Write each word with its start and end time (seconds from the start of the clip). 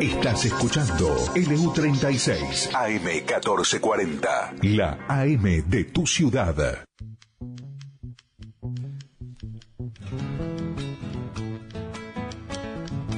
Estás 0.00 0.44
escuchando 0.44 1.16
LU36 1.34 2.70
AM1440, 2.70 4.62
la 4.62 4.98
AM 5.08 5.42
de 5.66 5.84
tu 5.84 6.06
ciudad. 6.06 6.84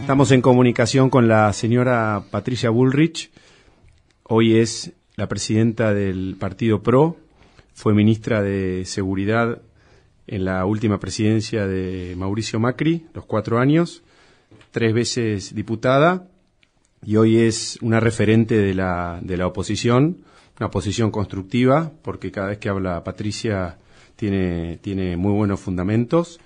Estamos 0.00 0.30
en 0.30 0.40
comunicación 0.40 1.10
con 1.10 1.26
la 1.26 1.52
señora 1.52 2.22
Patricia 2.30 2.70
Bullrich. 2.70 3.32
Hoy 4.22 4.56
es 4.58 4.92
la 5.16 5.26
presidenta 5.26 5.92
del 5.92 6.36
Partido 6.38 6.80
PRO, 6.80 7.16
fue 7.74 7.92
ministra 7.92 8.40
de 8.40 8.84
Seguridad 8.84 9.62
en 10.28 10.44
la 10.44 10.64
última 10.64 11.00
presidencia 11.00 11.66
de 11.66 12.14
Mauricio 12.16 12.60
Macri, 12.60 13.06
los 13.14 13.24
cuatro 13.24 13.58
años, 13.58 14.04
tres 14.70 14.94
veces 14.94 15.54
diputada 15.54 16.26
y 17.04 17.16
hoy 17.16 17.38
es 17.38 17.78
una 17.82 18.00
referente 18.00 18.56
de 18.56 18.74
la, 18.74 19.18
de 19.22 19.36
la 19.36 19.46
oposición, 19.46 20.18
una 20.58 20.66
oposición 20.66 21.10
constructiva, 21.10 21.92
porque 22.02 22.30
cada 22.30 22.48
vez 22.48 22.58
que 22.58 22.68
habla 22.68 23.02
Patricia 23.02 23.78
tiene, 24.16 24.78
tiene 24.82 25.16
muy 25.16 25.32
buenos 25.32 25.60
fundamentos. 25.60 26.40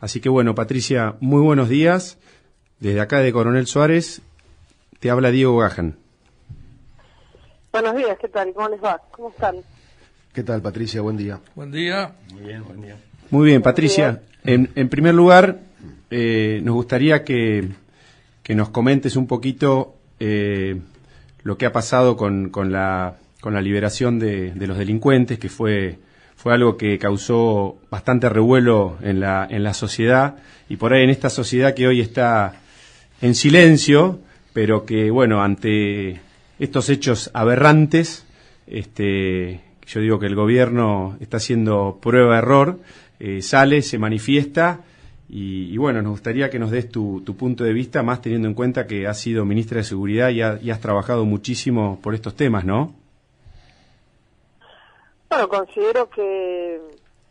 Así 0.00 0.20
que 0.20 0.28
bueno, 0.28 0.54
Patricia, 0.54 1.16
muy 1.20 1.42
buenos 1.42 1.68
días. 1.68 2.18
Desde 2.78 3.00
acá 3.00 3.20
de 3.20 3.32
Coronel 3.32 3.66
Suárez 3.66 4.22
te 5.00 5.10
habla 5.10 5.30
Diego 5.30 5.58
Gajan. 5.58 5.96
Buenos 7.72 7.96
días, 7.96 8.16
¿qué 8.20 8.28
tal? 8.28 8.52
¿Cómo 8.54 8.68
les 8.68 8.82
va? 8.82 9.00
¿Cómo 9.10 9.30
están? 9.30 9.56
¿Qué 10.32 10.42
tal, 10.42 10.62
Patricia? 10.62 11.00
Buen 11.00 11.16
día. 11.16 11.40
Buen 11.54 11.72
día. 11.72 12.14
Muy 12.32 12.42
bien, 12.42 12.64
buen 12.64 12.80
día. 12.80 12.96
Muy 13.30 13.46
bien, 13.46 13.62
Patricia. 13.62 14.22
En, 14.44 14.70
en 14.76 14.88
primer 14.88 15.14
lugar, 15.14 15.58
eh, 16.10 16.60
nos 16.62 16.74
gustaría 16.74 17.24
que, 17.24 17.68
que, 18.42 18.54
nos 18.54 18.68
comentes 18.70 19.16
un 19.16 19.26
poquito 19.26 19.96
eh, 20.20 20.80
lo 21.42 21.58
que 21.58 21.66
ha 21.66 21.72
pasado 21.72 22.16
con, 22.16 22.50
con, 22.50 22.72
la, 22.72 23.16
con 23.40 23.54
la 23.54 23.60
liberación 23.60 24.18
de, 24.18 24.52
de, 24.52 24.66
los 24.66 24.78
delincuentes, 24.78 25.38
que 25.38 25.48
fue, 25.48 25.98
fue 26.36 26.54
algo 26.54 26.76
que 26.76 26.98
causó 26.98 27.78
bastante 27.90 28.28
revuelo 28.28 28.98
en 29.02 29.20
la, 29.20 29.46
en 29.50 29.62
la 29.62 29.74
sociedad 29.74 30.36
y 30.68 30.76
por 30.76 30.92
ahí 30.92 31.04
en 31.04 31.10
esta 31.10 31.30
sociedad 31.30 31.74
que 31.74 31.86
hoy 31.86 32.00
está 32.00 32.60
en 33.20 33.34
silencio, 33.34 34.20
pero 34.52 34.84
que, 34.84 35.10
bueno, 35.10 35.42
ante 35.42 36.20
estos 36.58 36.88
hechos 36.88 37.30
aberrantes, 37.34 38.26
este, 38.66 39.60
yo 39.86 40.00
digo 40.00 40.18
que 40.18 40.26
el 40.26 40.34
gobierno 40.34 41.16
está 41.20 41.36
haciendo 41.36 41.98
prueba-error, 42.00 42.80
eh, 43.20 43.42
sale, 43.42 43.82
se 43.82 43.98
manifiesta 43.98 44.80
y, 45.28 45.72
y, 45.72 45.76
bueno, 45.76 46.02
nos 46.02 46.12
gustaría 46.12 46.50
que 46.50 46.58
nos 46.58 46.70
des 46.70 46.88
tu, 46.88 47.22
punto 47.36 47.64
de 47.64 47.72
vista, 47.72 48.02
más 48.02 48.22
teniendo 48.22 48.46
en 48.46 48.54
cuenta 48.54 48.86
que 48.86 49.06
has 49.06 49.18
sido 49.18 49.44
ministra 49.44 49.78
de 49.78 49.84
Seguridad 49.84 50.28
y, 50.30 50.42
ha, 50.42 50.58
y 50.62 50.70
has 50.70 50.80
trabajado 50.80 51.24
muchísimo 51.24 51.98
por 52.00 52.14
estos 52.14 52.36
temas, 52.36 52.64
¿no? 52.64 52.94
Bueno, 55.28 55.48
considero 55.48 56.08
que 56.08 56.80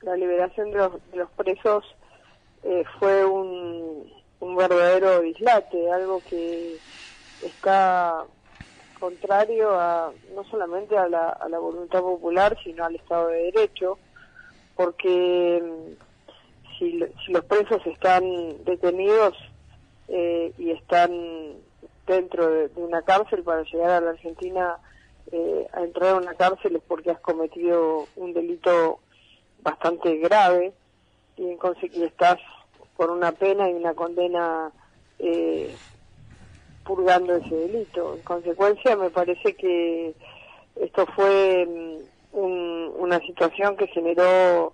la 0.01 0.15
liberación 0.15 0.71
de 0.71 0.77
los, 0.77 1.11
de 1.11 1.17
los 1.17 1.29
presos 1.31 1.85
eh, 2.63 2.83
fue 2.99 3.23
un, 3.23 4.11
un 4.41 4.55
verdadero 4.55 5.21
dislate, 5.21 5.91
algo 5.91 6.21
que 6.29 6.75
está 7.43 8.25
contrario 8.99 9.79
a 9.79 10.11
no 10.35 10.43
solamente 10.45 10.97
a 10.97 11.07
la, 11.07 11.29
a 11.29 11.47
la 11.47 11.59
voluntad 11.59 12.01
popular, 12.01 12.57
sino 12.63 12.83
al 12.83 12.95
Estado 12.95 13.27
de 13.29 13.51
Derecho, 13.51 13.97
porque 14.75 15.95
si, 16.77 16.99
si 17.25 17.31
los 17.31 17.45
presos 17.45 17.85
están 17.85 18.23
detenidos 18.65 19.35
eh, 20.07 20.53
y 20.57 20.71
están 20.71 21.11
dentro 22.05 22.49
de, 22.49 22.69
una 22.75 23.01
cárcel 23.01 23.43
para 23.43 23.63
llegar 23.63 23.91
a 23.91 24.01
la 24.01 24.11
Argentina 24.11 24.77
eh, 25.31 25.67
a 25.73 25.81
entrar 25.81 26.11
a 26.11 26.17
una 26.17 26.35
cárcel 26.35 26.75
es 26.75 26.83
porque 26.87 27.11
has 27.11 27.19
cometido 27.19 28.05
un 28.15 28.33
delito 28.33 28.99
bastante 29.63 30.17
grave 30.17 30.73
y, 31.37 31.49
en 31.49 31.57
y 31.93 32.03
estás 32.03 32.37
por 32.95 33.09
una 33.09 33.31
pena 33.31 33.69
y 33.69 33.73
una 33.73 33.93
condena 33.93 34.71
eh, 35.19 35.73
purgando 36.85 37.35
ese 37.35 37.55
delito. 37.55 38.15
En 38.15 38.21
consecuencia, 38.21 38.95
me 38.95 39.09
parece 39.09 39.55
que 39.55 40.13
esto 40.75 41.05
fue 41.15 41.67
un, 42.31 42.93
una 42.97 43.19
situación 43.21 43.75
que 43.75 43.87
generó 43.87 44.73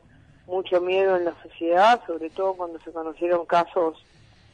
mucho 0.51 0.81
miedo 0.81 1.15
en 1.15 1.25
la 1.25 1.33
sociedad, 1.41 2.01
sobre 2.05 2.29
todo 2.29 2.53
cuando 2.55 2.79
se 2.81 2.91
conocieron 2.91 3.45
casos 3.45 4.03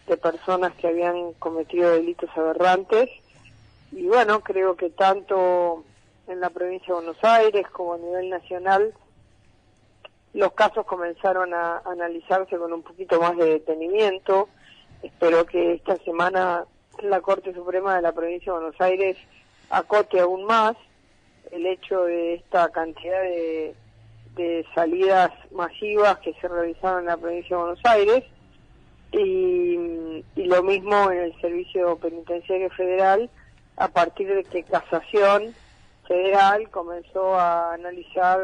de 0.05 0.15
personas 0.15 0.73
que 0.73 0.87
habían 0.87 1.33
cometido 1.33 1.91
delitos 1.91 2.29
aberrantes. 2.35 3.09
Y 3.91 4.05
bueno, 4.07 4.41
creo 4.41 4.75
que 4.77 4.91
tanto 4.91 5.83
en 6.27 6.39
la 6.39 6.51
provincia 6.51 6.87
de 6.87 7.01
Buenos 7.01 7.23
Aires 7.23 7.67
como 7.71 7.95
a 7.95 7.97
nivel 7.97 8.29
nacional 8.29 8.93
los 10.33 10.53
casos 10.53 10.85
comenzaron 10.85 11.53
a 11.53 11.81
analizarse 11.85 12.57
con 12.57 12.71
un 12.71 12.83
poquito 12.83 13.19
más 13.19 13.35
de 13.35 13.45
detenimiento. 13.45 14.49
Espero 15.01 15.45
que 15.45 15.73
esta 15.73 15.97
semana 15.97 16.65
la 17.01 17.21
Corte 17.21 17.53
Suprema 17.53 17.95
de 17.95 18.03
la 18.03 18.11
provincia 18.11 18.53
de 18.53 18.59
Buenos 18.59 18.79
Aires 18.79 19.17
acote 19.71 20.19
aún 20.19 20.45
más 20.45 20.77
el 21.51 21.65
hecho 21.65 22.03
de 22.03 22.35
esta 22.35 22.69
cantidad 22.69 23.21
de, 23.21 23.73
de 24.37 24.65
salidas 24.73 25.31
masivas 25.51 26.19
que 26.19 26.33
se 26.35 26.47
realizaron 26.47 26.99
en 27.01 27.05
la 27.07 27.17
provincia 27.17 27.55
de 27.57 27.63
Buenos 27.63 27.85
Aires 27.85 28.23
y, 29.11 30.23
lo 30.35 30.63
mismo 30.63 31.11
en 31.11 31.19
el 31.19 31.41
Servicio 31.41 31.97
Penitenciario 31.97 32.69
Federal 32.69 33.29
a 33.75 33.87
partir 33.89 34.33
de 34.33 34.43
que 34.43 34.63
Casación 34.63 35.53
Federal 36.07 36.69
comenzó 36.69 37.35
a 37.35 37.73
analizar 37.73 38.39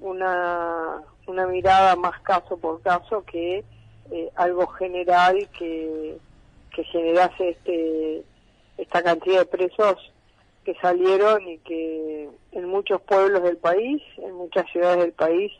una, 0.00 1.02
una 1.26 1.46
mirada 1.46 1.96
más 1.96 2.20
caso 2.20 2.56
por 2.56 2.80
caso 2.82 3.24
que 3.24 3.64
eh, 4.10 4.30
algo 4.36 4.66
general 4.68 5.48
que, 5.58 6.18
que 6.74 6.84
generase 6.84 7.50
este, 7.50 8.22
esta 8.76 9.02
cantidad 9.02 9.40
de 9.40 9.46
presos 9.46 10.12
que 10.68 10.74
salieron 10.82 11.48
y 11.48 11.56
que 11.60 12.28
en 12.52 12.68
muchos 12.68 13.00
pueblos 13.00 13.42
del 13.42 13.56
país, 13.56 14.02
en 14.18 14.34
muchas 14.34 14.70
ciudades 14.70 14.98
del 14.98 15.12
país, 15.12 15.50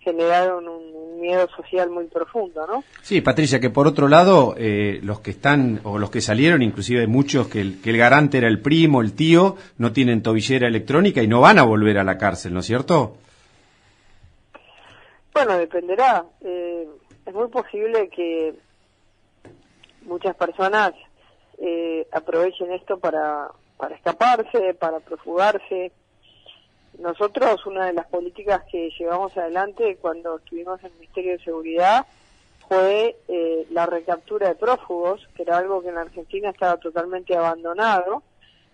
generaron 0.00 0.68
un 0.68 1.18
miedo 1.18 1.48
social 1.56 1.88
muy 1.88 2.04
profundo, 2.08 2.66
¿no? 2.66 2.84
Sí, 3.00 3.22
Patricia, 3.22 3.58
que 3.58 3.70
por 3.70 3.86
otro 3.86 4.06
lado, 4.06 4.54
eh, 4.58 5.00
los 5.02 5.20
que 5.20 5.30
están, 5.30 5.80
o 5.84 5.96
los 5.96 6.10
que 6.10 6.20
salieron, 6.20 6.60
inclusive 6.60 7.06
muchos 7.06 7.48
que 7.48 7.62
el, 7.62 7.80
que 7.80 7.88
el 7.88 7.96
garante 7.96 8.36
era 8.36 8.48
el 8.48 8.60
primo, 8.60 9.00
el 9.00 9.14
tío, 9.14 9.56
no 9.78 9.94
tienen 9.94 10.22
tobillera 10.22 10.68
electrónica 10.68 11.22
y 11.22 11.26
no 11.26 11.40
van 11.40 11.58
a 11.58 11.62
volver 11.62 11.96
a 11.96 12.04
la 12.04 12.18
cárcel, 12.18 12.52
¿no 12.52 12.60
es 12.60 12.66
cierto? 12.66 13.16
Bueno, 15.32 15.56
dependerá. 15.56 16.26
Eh, 16.42 16.86
es 17.24 17.32
muy 17.32 17.48
posible 17.48 18.10
que 18.10 18.52
muchas 20.02 20.36
personas 20.36 20.92
eh, 21.56 22.06
aprovechen 22.12 22.72
esto 22.72 22.98
para, 22.98 23.48
para 23.80 23.96
escaparse, 23.96 24.74
para 24.74 25.00
profugarse. 25.00 25.90
Nosotros, 26.98 27.64
una 27.64 27.86
de 27.86 27.94
las 27.94 28.06
políticas 28.06 28.62
que 28.70 28.90
llevamos 28.98 29.36
adelante 29.38 29.96
cuando 30.00 30.36
estuvimos 30.36 30.80
en 30.80 30.86
el 30.86 30.98
Ministerio 30.98 31.32
de 31.32 31.44
Seguridad 31.44 32.06
fue 32.68 33.16
eh, 33.26 33.66
la 33.70 33.86
recaptura 33.86 34.48
de 34.48 34.54
prófugos, 34.54 35.26
que 35.34 35.42
era 35.42 35.56
algo 35.56 35.82
que 35.82 35.88
en 35.88 35.96
Argentina 35.96 36.50
estaba 36.50 36.76
totalmente 36.76 37.34
abandonado, 37.34 38.22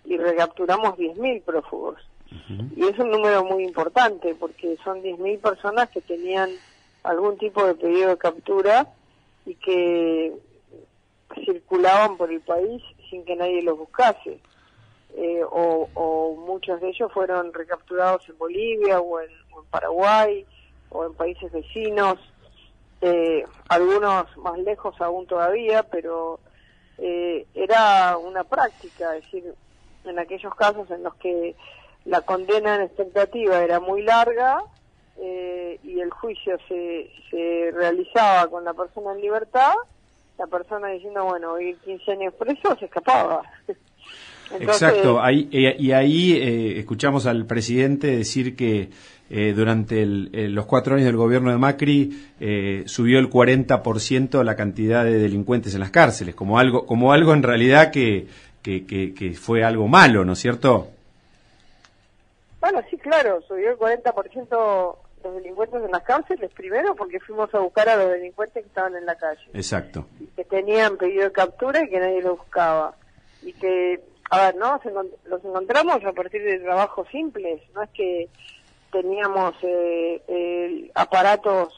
y 0.04 0.16
recapturamos 0.16 0.96
10.000 0.96 1.42
prófugos. 1.42 2.00
Uh 2.30 2.34
-huh. 2.34 2.70
Y 2.76 2.84
es 2.88 2.98
un 2.98 3.10
número 3.10 3.44
muy 3.44 3.64
importante 3.64 4.34
porque 4.34 4.76
son 4.84 5.02
10.000 5.02 5.40
personas 5.40 5.88
que 5.90 6.00
tenían 6.00 6.50
algún 7.04 7.38
tipo 7.38 7.64
de 7.64 7.74
pedido 7.74 8.10
de 8.10 8.18
captura 8.18 8.88
y 9.46 9.54
que 9.54 10.32
circulaban 11.44 12.16
por 12.16 12.30
el 12.32 12.40
país 12.40 12.82
sin 13.08 13.24
que 13.24 13.36
nadie 13.36 13.62
los 13.62 13.78
buscase. 13.78 14.40
Eh, 15.18 15.40
o, 15.50 16.36
muchos 16.46 16.80
de 16.80 16.90
ellos 16.90 17.10
fueron 17.12 17.52
recapturados 17.52 18.28
en 18.28 18.36
Bolivia 18.36 19.00
o 19.00 19.20
en, 19.20 19.30
o 19.50 19.62
en 19.62 19.66
Paraguay 19.70 20.46
o 20.90 21.06
en 21.06 21.14
países 21.14 21.50
vecinos, 21.50 22.18
eh, 23.00 23.44
algunos 23.68 24.36
más 24.36 24.58
lejos 24.58 24.94
aún 25.00 25.26
todavía, 25.26 25.82
pero 25.84 26.38
eh, 26.98 27.46
era 27.54 28.16
una 28.16 28.44
práctica, 28.44 29.16
es 29.16 29.24
decir, 29.24 29.54
en 30.04 30.18
aquellos 30.18 30.54
casos 30.54 30.90
en 30.90 31.02
los 31.02 31.14
que 31.16 31.56
la 32.04 32.20
condena 32.20 32.76
en 32.76 32.82
expectativa 32.82 33.62
era 33.62 33.80
muy 33.80 34.02
larga 34.02 34.62
eh, 35.18 35.78
y 35.82 36.00
el 36.00 36.10
juicio 36.10 36.58
se, 36.68 37.10
se 37.30 37.70
realizaba 37.72 38.48
con 38.48 38.64
la 38.64 38.72
persona 38.74 39.12
en 39.12 39.20
libertad, 39.20 39.74
la 40.38 40.46
persona 40.46 40.88
diciendo, 40.88 41.24
bueno, 41.24 41.58
ir 41.58 41.76
15 41.78 42.12
años 42.12 42.34
preso, 42.34 42.76
se 42.76 42.84
escapaba. 42.84 43.42
Entonces, 44.52 44.82
Exacto, 44.82 45.20
ahí, 45.20 45.48
eh, 45.52 45.76
y 45.78 45.92
ahí 45.92 46.32
eh, 46.32 46.78
escuchamos 46.78 47.26
al 47.26 47.46
presidente 47.46 48.16
decir 48.16 48.54
que 48.54 48.90
eh, 49.28 49.52
durante 49.56 50.02
el, 50.02 50.30
eh, 50.32 50.48
los 50.48 50.66
cuatro 50.66 50.94
años 50.94 51.06
del 51.06 51.16
gobierno 51.16 51.50
de 51.50 51.58
Macri 51.58 52.28
eh, 52.38 52.84
subió 52.86 53.18
el 53.18 53.28
40% 53.28 54.44
la 54.44 54.54
cantidad 54.54 55.04
de 55.04 55.18
delincuentes 55.18 55.74
en 55.74 55.80
las 55.80 55.90
cárceles, 55.90 56.36
como 56.36 56.60
algo, 56.60 56.86
como 56.86 57.12
algo 57.12 57.32
en 57.32 57.42
realidad 57.42 57.90
que, 57.90 58.28
que, 58.62 58.86
que, 58.86 59.34
fue 59.34 59.64
algo 59.64 59.88
malo, 59.88 60.24
¿no 60.24 60.34
es 60.34 60.38
cierto? 60.38 60.88
Bueno, 62.60 62.80
sí, 62.88 62.96
claro, 62.98 63.42
subió 63.48 63.70
el 63.70 63.76
40% 63.76 64.96
los 65.24 65.34
delincuentes 65.34 65.82
en 65.82 65.90
las 65.90 66.04
cárceles, 66.04 66.52
primero 66.52 66.94
porque 66.94 67.18
fuimos 67.18 67.52
a 67.52 67.58
buscar 67.58 67.88
a 67.88 67.96
los 67.96 68.12
delincuentes 68.12 68.62
que 68.62 68.68
estaban 68.68 68.94
en 68.94 69.06
la 69.06 69.16
calle. 69.16 69.42
Exacto. 69.54 70.06
que 70.36 70.44
tenían 70.44 70.96
pedido 70.96 71.24
de 71.24 71.32
captura 71.32 71.82
y 71.82 71.88
que 71.88 71.98
nadie 71.98 72.22
lo 72.22 72.36
buscaba. 72.36 72.94
Y 73.42 73.52
que, 73.54 74.00
a 74.30 74.46
ver, 74.46 74.56
¿no? 74.56 74.80
Los 75.26 75.44
encontramos 75.44 76.04
a 76.04 76.12
partir 76.12 76.42
de 76.42 76.58
trabajos 76.58 77.06
simples, 77.08 77.60
no 77.74 77.82
es 77.82 77.90
que 77.90 78.28
teníamos 78.90 79.54
eh, 79.62 80.90
aparatos 80.94 81.72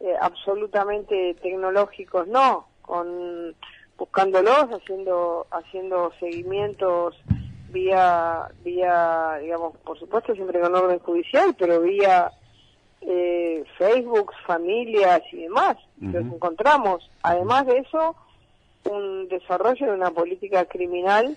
eh, 0.00 0.14
absolutamente 0.20 1.34
tecnológicos, 1.42 2.26
no, 2.28 2.68
con 2.82 3.54
buscándolos, 3.96 4.66
haciendo 4.70 5.46
haciendo 5.50 6.12
seguimientos 6.20 7.16
vía 7.70 8.48
vía 8.64 9.38
digamos 9.42 9.76
por 9.78 9.98
supuesto 9.98 10.34
siempre 10.34 10.58
con 10.60 10.74
orden 10.74 11.00
judicial 11.00 11.54
pero 11.58 11.82
vía 11.82 12.32
eh, 13.00 13.64
Facebook, 13.76 14.32
familias 14.46 15.22
y 15.32 15.42
demás. 15.42 15.76
Los 16.00 16.24
encontramos. 16.24 17.08
Además 17.22 17.66
de 17.66 17.78
eso, 17.78 18.16
un 18.84 19.28
desarrollo 19.28 19.86
de 19.86 19.92
una 19.92 20.10
política 20.10 20.64
criminal 20.64 21.36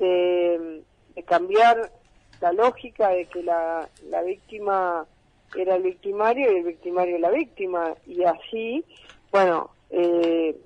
de, 0.00 0.82
cambiar 1.26 1.92
la 2.40 2.52
lógica 2.52 3.10
de 3.10 3.26
que 3.26 3.42
la, 3.42 3.88
la 4.08 4.22
víctima 4.22 5.06
era 5.54 5.76
el 5.76 5.82
victimario 5.82 6.50
y 6.50 6.56
el 6.56 6.64
victimario 6.64 7.18
la 7.18 7.30
víctima. 7.30 7.94
Y 8.06 8.24
así, 8.24 8.84
bueno, 9.30 9.70
eh, 9.90 10.56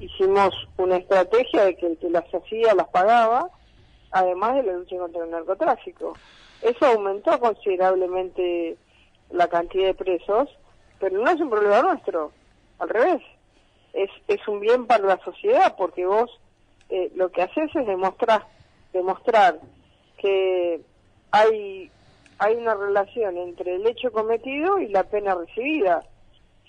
hicimos 0.00 0.54
una 0.76 0.96
estrategia 0.96 1.64
de 1.64 1.76
que 1.76 1.86
el 1.86 1.98
que 1.98 2.10
las 2.10 2.24
hacía 2.34 2.74
las 2.74 2.88
pagaba, 2.88 3.50
además 4.10 4.56
de 4.56 4.62
la 4.64 4.72
lucha 4.74 4.96
contra 4.98 5.24
el 5.24 5.30
narcotráfico. 5.30 6.14
Eso 6.62 6.86
aumentó 6.86 7.38
considerablemente 7.38 8.76
la 9.30 9.48
cantidad 9.48 9.86
de 9.86 9.94
presos, 9.94 10.48
pero 10.98 11.18
no 11.18 11.30
es 11.30 11.40
un 11.40 11.50
problema 11.50 11.82
nuestro, 11.82 12.32
al 12.78 12.88
revés, 12.88 13.22
es, 13.92 14.10
es 14.26 14.46
un 14.48 14.60
bien 14.60 14.86
para 14.86 15.04
la 15.04 15.18
sociedad 15.24 15.74
porque 15.76 16.06
vos 16.06 16.30
eh, 16.88 17.10
lo 17.14 17.30
que 17.30 17.42
haces 17.42 17.74
es 17.74 17.86
demostrar, 17.86 18.46
demostrar 18.92 19.58
que 20.16 20.80
hay, 21.30 21.90
hay 22.38 22.54
una 22.56 22.74
relación 22.74 23.36
entre 23.36 23.76
el 23.76 23.86
hecho 23.86 24.10
cometido 24.12 24.78
y 24.78 24.88
la 24.88 25.04
pena 25.04 25.34
recibida. 25.34 26.02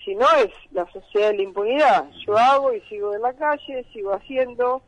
Si 0.04 0.14
no 0.14 0.26
es 0.38 0.50
la 0.72 0.90
sociedad 0.92 1.30
de 1.30 1.36
la 1.38 1.42
impunidad, 1.42 2.10
yo 2.26 2.36
hago 2.36 2.72
y 2.72 2.80
sigo 2.82 3.14
en 3.14 3.22
la 3.22 3.34
calle, 3.34 3.84
sigo 3.92 4.12
haciendo, 4.14 4.82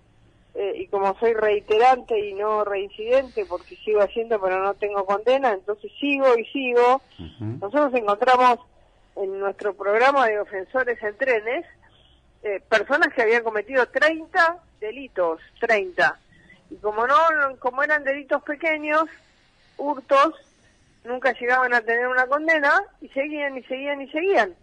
eh, 0.55 0.75
y 0.77 0.87
como 0.89 1.19
soy 1.19 1.33
reiterante 1.33 2.19
y 2.19 2.35
no 2.35 2.65
reincidente 2.65 3.47
porque 3.47 3.75
sigo 3.77 4.03
haciendo 4.03 4.39
pero 4.39 4.63
no 4.63 4.75
tengo 4.75 5.07
condena, 5.07 5.53
entonces 5.53 5.91
sigo 5.99 6.37
y 6.37 6.45
sigo. 6.47 7.01
Nosotros 7.39 7.95
encontramos 7.95 8.59
en 9.17 9.39
nuestro 9.39 9.75
programa 9.75 10.27
de 10.27 10.41
ofensores 10.41 11.03
en 11.03 11.17
trenes 11.17 11.65
eh, 12.43 12.61
personas 12.69 13.15
que 13.15 13.23
habían 13.23 13.45
cometido 13.45 13.87
30 13.87 14.59
delitos, 14.83 15.41
30. 15.61 16.19
Y 16.71 16.77
como 16.77 17.07
no, 17.07 17.17
como 17.59 17.83
eran 17.83 18.05
delitos 18.05 18.43
pequeños, 18.43 19.05
hurtos, 19.79 20.35
nunca 21.05 21.33
llegaban 21.33 21.73
a 21.73 21.81
tener 21.81 22.07
una 22.09 22.27
condena 22.27 22.83
y 23.01 23.09
seguían 23.09 23.57
y 23.57 23.63
seguían 23.63 24.03
y 24.03 24.09
seguían. 24.09 24.55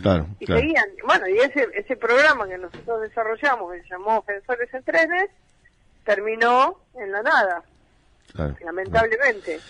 Claro, 0.00 0.26
y 0.40 0.46
seguían. 0.46 0.86
Bueno, 1.06 1.28
y 1.28 1.38
ese, 1.38 1.68
ese 1.74 1.96
programa 1.96 2.48
que 2.48 2.56
nosotros 2.56 3.02
desarrollamos, 3.02 3.72
que 3.72 3.82
se 3.82 3.88
llamó 3.90 4.18
Ofensores 4.18 4.72
en 4.72 4.82
Trenes, 4.82 5.30
terminó 6.04 6.78
en 6.94 7.12
la 7.12 7.22
nada, 7.22 7.62
lamentablemente. 8.64 9.60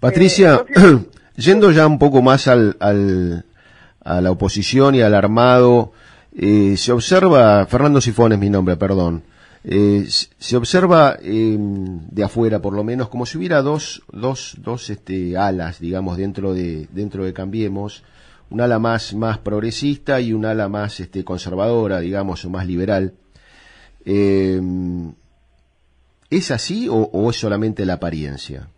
Patricia, 0.00 0.64
eh, 0.68 0.98
yendo 1.36 1.70
ya 1.70 1.86
un 1.86 1.98
poco 1.98 2.22
más 2.22 2.48
al, 2.48 2.76
al, 2.80 3.44
a 4.02 4.20
la 4.20 4.30
oposición 4.30 4.94
y 4.94 5.02
al 5.02 5.14
armado, 5.14 5.92
eh, 6.36 6.76
se 6.76 6.92
observa, 6.92 7.66
Fernando 7.66 8.00
Sifón 8.00 8.32
es 8.32 8.38
mi 8.38 8.48
nombre, 8.48 8.76
perdón, 8.76 9.22
eh, 9.70 10.06
se 10.08 10.56
observa 10.56 11.18
em, 11.20 12.00
de 12.08 12.24
afuera 12.24 12.58
por 12.58 12.72
lo 12.72 12.82
menos 12.82 13.10
como 13.10 13.26
si 13.26 13.36
hubiera 13.36 13.60
dos, 13.60 14.02
dos, 14.10 14.56
dos 14.56 14.88
este, 14.88 15.36
alas, 15.36 15.78
digamos, 15.78 16.16
dentro 16.16 16.54
de, 16.54 16.88
dentro 16.90 17.24
de 17.24 17.34
Cambiemos, 17.34 18.02
un 18.48 18.62
ala 18.62 18.78
más, 18.78 19.12
más 19.12 19.36
progresista 19.36 20.22
y 20.22 20.32
un 20.32 20.46
ala 20.46 20.70
más 20.70 21.00
este, 21.00 21.22
conservadora, 21.22 22.00
digamos, 22.00 22.46
o 22.46 22.48
más 22.48 22.66
liberal. 22.66 23.12
Eh, 24.06 24.58
¿Es 26.30 26.50
así 26.50 26.88
o, 26.90 27.28
es 27.28 27.36
solamente 27.36 27.84
la 27.84 27.94
apariencia? 27.94 28.68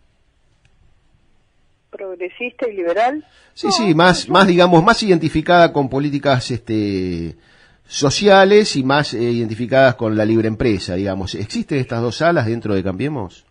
progresista 1.89 2.67
y 2.67 2.75
liberal. 2.75 3.25
Sí, 3.53 3.71
sí, 3.71 3.93
más, 3.93 4.27
más 4.27 4.47
digamos, 4.47 4.83
más 4.83 5.03
identificada 5.03 5.71
con 5.71 5.89
políticas 5.89 6.49
este, 6.51 7.35
sociales 7.91 8.77
y 8.77 8.83
más 8.83 9.13
eh, 9.13 9.21
identificadas 9.21 9.95
con 9.95 10.15
la 10.15 10.23
libre 10.23 10.47
empresa, 10.47 10.95
digamos. 10.95 11.35
¿Existen 11.35 11.77
estas 11.79 12.01
dos 12.01 12.21
alas 12.21 12.45
dentro 12.45 12.73
de 12.73 12.83
Cambiemos? 12.83 13.45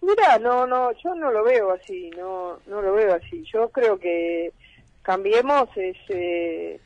Mira, 0.00 0.38
no, 0.38 0.68
no, 0.68 0.92
yo 1.02 1.16
no 1.16 1.32
lo 1.32 1.42
veo 1.42 1.72
así, 1.72 2.10
no, 2.16 2.60
no 2.68 2.80
lo 2.80 2.92
veo 2.92 3.12
así. 3.12 3.44
Yo 3.52 3.70
creo 3.70 3.98
que 3.98 4.52
Cambiemos 5.02 5.68
es, 5.74 5.96
eh, 6.10 6.78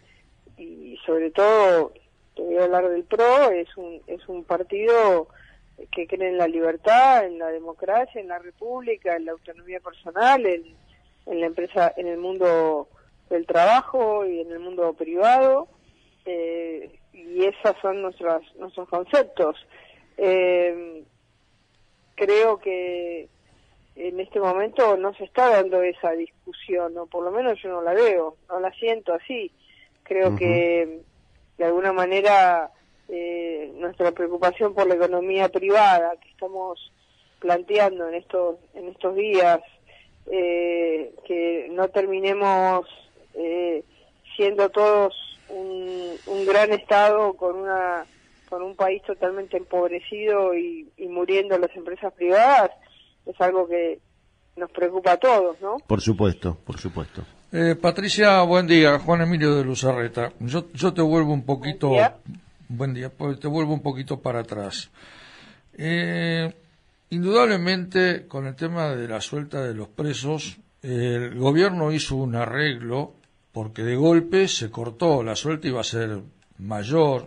y 0.57 0.97
sobre 1.05 1.31
todo, 1.31 1.93
te 2.35 2.41
voy 2.41 2.57
a 2.57 2.65
hablar 2.65 2.89
del 2.89 3.05
PRO, 3.05 3.51
es 3.51 3.77
un, 3.77 4.01
es 4.07 4.27
un 4.27 4.43
partido 4.45 5.29
que 5.93 6.07
cree 6.07 6.31
en 6.31 6.39
la 6.39 6.49
libertad, 6.49 7.27
en 7.27 7.39
la 7.39 7.49
democracia, 7.49 8.23
en 8.23 8.29
la 8.29 8.39
república, 8.39 9.17
en 9.17 9.27
la 9.27 9.33
autonomía 9.33 9.81
personal, 9.81 10.47
en, 10.47 10.65
en 11.27 11.41
la 11.41 11.47
empresa, 11.47 11.93
en 11.95 12.07
el 12.07 12.17
mundo 12.17 12.89
del 13.31 13.47
trabajo 13.47 14.27
y 14.27 14.41
en 14.41 14.51
el 14.51 14.59
mundo 14.59 14.93
privado, 14.93 15.69
eh, 16.27 16.99
y 17.13 17.45
esos 17.45 17.77
son 17.81 18.03
nuestros, 18.03 18.43
nuestros 18.57 18.89
conceptos. 18.89 19.57
Eh, 20.19 21.05
creo 22.17 22.59
que 22.59 23.29
en 23.97 24.21
este 24.21 24.41
momento 24.41 24.97
no 24.97 25.15
se 25.15 25.25
está 25.25 25.49
dando 25.49 25.83
esa 25.83 26.13
discusión, 26.13 26.97
o 26.99 27.07
por 27.07 27.25
lo 27.25 27.31
menos 27.31 27.61
yo 27.63 27.71
no 27.71 27.83
la 27.83 27.95
veo, 27.95 28.37
no 28.49 28.61
la 28.61 28.73
siento 28.73 29.15
así. 29.15 29.51
Creo 30.03 30.35
que 30.35 31.03
de 31.57 31.65
alguna 31.65 31.93
manera 31.93 32.71
eh, 33.09 33.73
nuestra 33.77 34.13
preocupación 34.13 34.75
por 34.75 34.87
la 34.89 34.95
economía 34.95 35.49
privada 35.49 36.17
que 36.21 36.31
estamos 36.31 36.93
planteando 37.39 38.09
en 38.09 38.15
estos 38.15 38.57
en 38.75 38.89
estos 38.89 39.15
días 39.15 39.61
eh, 40.31 41.15
que 41.27 41.69
no 41.71 41.89
terminemos 41.89 42.87
eh, 43.35 43.85
siendo 44.37 44.69
todos 44.71 45.15
un, 45.49 46.17
un 46.27 46.47
gran 46.47 46.73
estado 46.73 47.35
con 47.35 47.57
una 47.57 48.05
con 48.51 48.63
un 48.63 48.75
país 48.75 49.01
totalmente 49.07 49.57
empobrecido 49.57 50.55
y, 50.55 50.91
muriendo 51.09 51.57
las 51.57 51.75
empresas 51.77 52.13
privadas, 52.13 52.71
es 53.25 53.41
algo 53.41 53.67
que 53.69 54.01
nos 54.57 54.71
preocupa 54.73 55.13
a 55.13 55.17
todos, 55.17 55.59
¿no? 55.61 55.77
Por 55.87 56.01
supuesto, 56.01 56.59
por 56.67 56.79
supuesto. 56.79 57.23
Eh, 57.53 57.77
Patricia, 57.81 58.43
buen 58.43 58.67
día. 58.67 58.99
Juan 58.99 59.23
Emilio 59.23 59.55
de 59.55 59.65
Luzarreta. 59.65 60.33
Yo, 60.41 60.67
yo 60.75 60.93
te 60.93 61.01
vuelvo 61.01 61.33
un 61.33 61.47
poquito. 61.47 61.93
Buen 62.69 62.93
día. 62.93 63.11
Pues 63.11 63.39
te 63.39 63.47
vuelvo 63.47 63.73
un 63.73 63.83
poquito 63.83 64.21
para 64.21 64.41
atrás. 64.41 64.91
Eh, 65.79 66.53
indudablemente, 67.11 68.27
con 68.27 68.47
el 68.47 68.57
tema 68.57 68.95
de 68.95 69.09
la 69.09 69.21
suelta 69.21 69.63
de 69.63 69.75
los 69.75 69.89
presos, 69.89 70.59
el 70.83 71.39
gobierno 71.39 71.93
hizo 71.93 72.17
un 72.17 72.35
arreglo 72.35 73.15
porque 73.53 73.83
de 73.83 73.97
golpe 73.97 74.49
se 74.49 74.71
cortó, 74.71 75.23
la 75.23 75.37
suelta 75.37 75.69
iba 75.69 75.81
a 75.81 75.85
ser 75.85 76.21
mayor, 76.59 77.27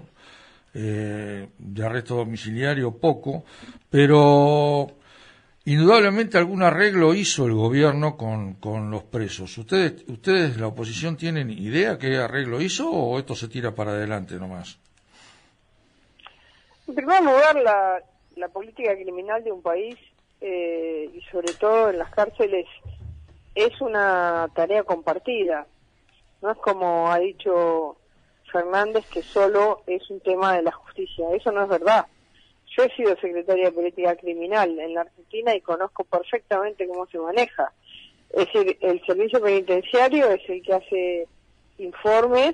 eh, 0.74 1.50
de 1.58 1.86
arresto 1.86 2.15
domiciliario 2.15 2.98
poco, 2.98 3.44
pero 3.89 4.88
indudablemente 5.65 6.38
algún 6.38 6.63
arreglo 6.63 7.13
hizo 7.13 7.46
el 7.46 7.53
gobierno 7.53 8.18
con, 8.18 8.56
con 8.56 8.89
los 8.89 9.03
presos. 9.03 9.58
¿Ustedes, 9.58 10.03
¿Ustedes, 10.08 10.58
la 10.58 10.68
oposición, 10.68 11.15
tienen 11.15 11.50
idea 11.50 11.98
qué 11.98 12.18
arreglo 12.18 12.62
hizo 12.62 12.89
o 12.89 13.20
esto 13.20 13.36
se 13.36 13.48
tira 13.48 13.75
para 13.75 13.92
adelante 13.92 14.36
nomás? 14.36 14.80
En 16.88 16.96
primer 16.96 17.22
lugar, 17.22 17.56
la, 17.56 18.01
la 18.36 18.48
política 18.50 18.94
criminal 18.96 19.44
de 19.44 19.51
un 19.51 19.62
país 19.62 19.96
eh, 20.42 21.10
y 21.13 21.22
sobre 21.32 21.53
todo 21.53 21.89
en 21.89 22.00
las 22.00 22.10
cárceles 22.13 22.65
es 23.56 23.80
una 23.80 24.50
tarea 24.53 24.84
compartida. 24.84 25.65
No 26.43 26.51
es 26.51 26.57
como 26.57 27.09
ha 27.09 27.19
dicho 27.19 27.95
Fernández 28.51 29.05
que 29.07 29.23
solo 29.23 29.81
es 29.88 30.09
un 30.09 30.19
tema 30.19 30.57
de 30.57 30.63
la 30.63 30.73
justicia. 30.73 31.25
Eso 31.33 31.53
no 31.53 31.63
es 31.63 31.69
verdad. 31.69 32.05
Yo 32.75 32.83
he 32.83 32.93
sido 32.97 33.15
secretaria 33.15 33.67
de 33.67 33.71
Política 33.71 34.17
Criminal 34.17 34.77
en 34.77 34.93
la 34.93 35.01
Argentina 35.01 35.55
y 35.55 35.62
conozco 35.62 36.03
perfectamente 36.03 36.85
cómo 36.85 37.05
se 37.07 37.17
maneja. 37.17 37.71
Es 38.29 38.47
decir, 38.47 38.77
el 38.81 39.01
servicio 39.05 39.41
penitenciario 39.41 40.31
es 40.31 40.41
el 40.50 40.62
que 40.62 40.73
hace 40.73 41.27
informes 41.77 42.51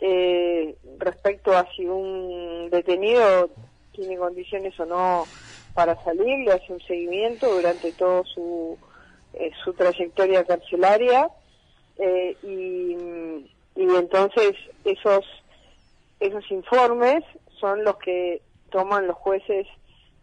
eh, 0.00 0.76
respecto 0.98 1.56
a 1.56 1.66
si 1.74 1.86
un 1.86 2.68
detenido 2.70 3.48
tiene 3.92 4.18
condiciones 4.18 4.78
o 4.78 4.84
no 4.84 5.24
para 5.72 5.96
salir, 6.04 6.44
le 6.44 6.52
hace 6.52 6.70
un 6.70 6.80
seguimiento 6.82 7.50
durante 7.50 7.92
todo 7.92 8.24
su, 8.24 8.76
eh, 9.32 9.52
su 9.64 9.72
trayectoria 9.72 10.44
carcelaria 10.44 11.30
eh, 11.98 12.36
y, 12.42 12.96
entonces 13.74 14.54
esos, 14.84 15.24
esos 16.20 16.50
informes 16.50 17.24
son 17.58 17.84
los 17.84 17.96
que 17.96 18.42
toman 18.70 19.06
los 19.06 19.16
jueces 19.16 19.66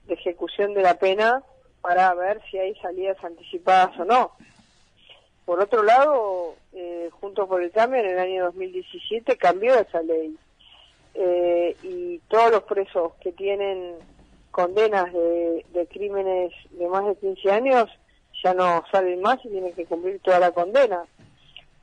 de 0.08 0.14
ejecución 0.14 0.74
de 0.74 0.82
la 0.82 0.98
pena 1.00 1.44
para 1.82 2.14
ver 2.14 2.42
si 2.50 2.58
hay 2.58 2.76
salidas 2.76 3.22
anticipadas 3.24 3.98
o 4.00 4.06
no. 4.06 4.32
Por 5.46 5.60
otro 5.60 5.84
lado, 5.84 6.56
eh, 6.74 7.10
Juntos 7.20 7.48
por 7.48 7.62
el 7.62 7.72
Cambio 7.72 8.00
en 8.00 8.10
el 8.10 8.20
año 8.20 8.46
2017 8.46 9.38
cambió 9.38 9.76
esa 9.76 10.02
ley 10.02 10.38
eh, 11.16 11.76
y 11.84 12.20
todos 12.30 12.52
los 12.52 12.64
presos 12.64 13.14
que 13.22 13.34
tienen 13.34 13.96
condenas 14.52 15.12
de, 15.12 15.66
de, 15.74 15.88
crímenes 15.88 16.54
de 16.72 16.88
más 16.88 17.06
de 17.06 17.16
15 17.16 17.52
años 17.52 17.90
ya 18.44 18.54
no 18.54 18.84
salen 18.92 19.22
más 19.22 19.44
y 19.44 19.50
tienen 19.50 19.74
que 19.74 19.86
cumplir 19.86 20.20
toda 20.20 20.40
la 20.40 20.52
condena. 20.52 21.04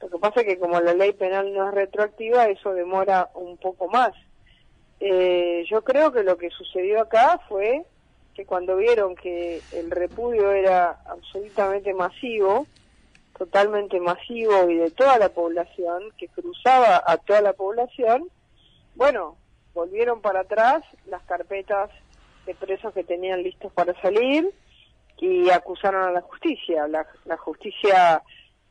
Lo 0.00 0.08
que 0.08 0.18
pasa 0.18 0.40
es 0.40 0.46
que 0.46 0.58
como 0.58 0.80
la 0.80 0.94
ley 0.94 1.12
penal 1.12 1.52
no 1.52 1.68
es 1.68 1.74
retroactiva, 1.74 2.48
eso 2.48 2.72
demora 2.72 3.30
un 3.34 3.56
poco 3.58 3.88
más. 3.88 4.12
Eh, 4.98 5.64
yo 5.68 5.82
creo 5.82 6.12
que 6.12 6.22
lo 6.22 6.36
que 6.36 6.50
sucedió 6.50 7.00
acá 7.00 7.40
fue 7.48 7.84
que 8.34 8.46
cuando 8.46 8.76
vieron 8.76 9.14
que 9.16 9.60
el 9.72 9.90
repudio 9.90 10.52
era 10.52 11.00
absolutamente 11.06 11.92
masivo, 11.94 12.66
totalmente 13.36 13.98
masivo 14.00 14.68
y 14.70 14.76
de 14.76 14.90
toda 14.90 15.18
la 15.18 15.30
población, 15.30 16.04
que 16.16 16.28
cruzaba 16.28 17.02
a 17.06 17.16
toda 17.16 17.40
la 17.40 17.52
población, 17.54 18.28
bueno, 18.94 19.36
volvieron 19.74 20.20
para 20.20 20.40
atrás 20.40 20.82
las 21.06 21.22
carpetas 21.22 21.90
de 22.46 22.54
presos 22.54 22.92
que 22.92 23.04
tenían 23.04 23.42
listos 23.42 23.72
para 23.72 23.98
salir 24.00 24.52
y 25.18 25.50
acusaron 25.50 26.04
a 26.04 26.10
la 26.10 26.22
justicia. 26.22 26.86
La, 26.88 27.06
la 27.24 27.36
justicia, 27.36 28.22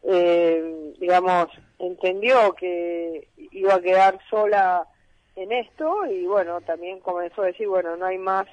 eh, 0.04 0.94
digamos, 1.00 1.48
entendió 1.78 2.54
que 2.54 3.28
iba 3.52 3.76
a 3.76 3.82
quedar 3.82 4.20
sola 4.30 4.88
en 5.36 5.52
esto 5.52 6.06
y 6.06 6.26
bueno, 6.26 6.62
también 6.62 7.00
comenzó 7.00 7.42
a 7.42 7.48
decir, 7.48 7.68
bueno, 7.68 7.96
no 7.96 8.06
hay 8.06 8.18
más 8.18 8.46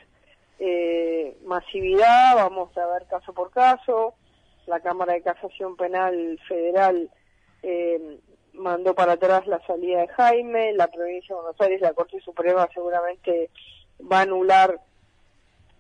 eh, 0.59 1.37
masividad, 1.45 2.37
vamos 2.37 2.77
a 2.77 2.87
ver 2.87 3.07
caso 3.09 3.33
por 3.33 3.51
caso. 3.51 4.15
La 4.67 4.81
Cámara 4.81 5.13
de 5.13 5.23
Casación 5.23 5.77
Penal 5.77 6.41
Federal 6.49 7.11
eh, 7.63 8.19
mandó 8.55 8.95
para 8.95 9.13
atrás 9.13 9.47
la 9.47 9.65
salida 9.67 10.01
de 10.01 10.09
Jaime, 10.09 10.73
la 10.73 10.89
provincia 10.89 11.35
de 11.35 11.43
Buenos 11.43 11.61
Aires, 11.61 11.81
la 11.81 11.93
Corte 11.93 12.21
Suprema 12.21 12.69
seguramente 12.73 13.51
va 14.01 14.21
a 14.21 14.23
anular 14.23 14.81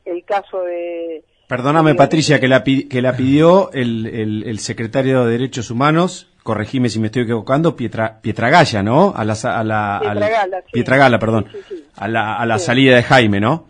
el 0.05 0.25
caso 0.25 0.63
de... 0.63 1.25
Perdóname, 1.47 1.95
Patricia, 1.95 2.41
que 2.41 2.49
la, 2.49 2.65
que 2.65 3.03
la 3.03 3.17
pidió 3.17 3.71
el, 3.73 4.07
el 4.45 4.59
secretario 4.59 5.25
de 5.25 5.33
Derechos 5.33 5.71
Humanos 5.71 6.29
corregime 6.47 6.89
si 6.89 6.99
me 6.99 7.07
estoy 7.07 7.23
equivocando, 7.25 7.77
Pietra, 7.77 8.21
Pietragalla, 8.23 8.83
¿no? 8.83 9.13
A 9.15 9.25
la, 9.25 9.35
a 9.35 9.65
la, 9.65 9.99
Pietragala, 10.01 10.61
sí. 10.63 10.73
Pietragala, 10.73 11.19
perdón. 11.19 11.49
A 11.97 12.09
la, 12.09 12.37
a 12.37 12.47
la 12.47 12.59
salida 12.59 12.97
de 12.97 13.03
Jaime, 13.03 13.41
¿no? 13.41 13.67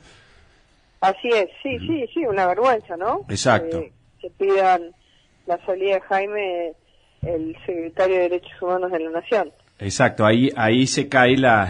Así 1.01 1.29
es, 1.29 1.49
sí, 1.63 1.79
sí, 1.81 2.07
sí, 2.13 2.25
una 2.25 2.47
vergüenza, 2.47 2.97
¿no? 2.97 3.25
Exacto. 3.29 3.85
que 4.21 4.31
pidan 4.31 4.93
la 5.47 5.59
salida 5.65 5.95
de 5.95 6.01
Jaime, 6.03 6.73
el 7.23 7.57
secretario 7.65 8.17
de 8.17 8.23
Derechos 8.23 8.63
Humanos 8.63 8.93
de 8.93 9.01
la 9.01 9.11
Nación. 9.11 9.51
Exacto, 9.79 10.25
ahí, 10.25 10.51
ahí 10.57 10.87
se 10.87 11.09
cae 11.09 11.37
la, 11.37 11.69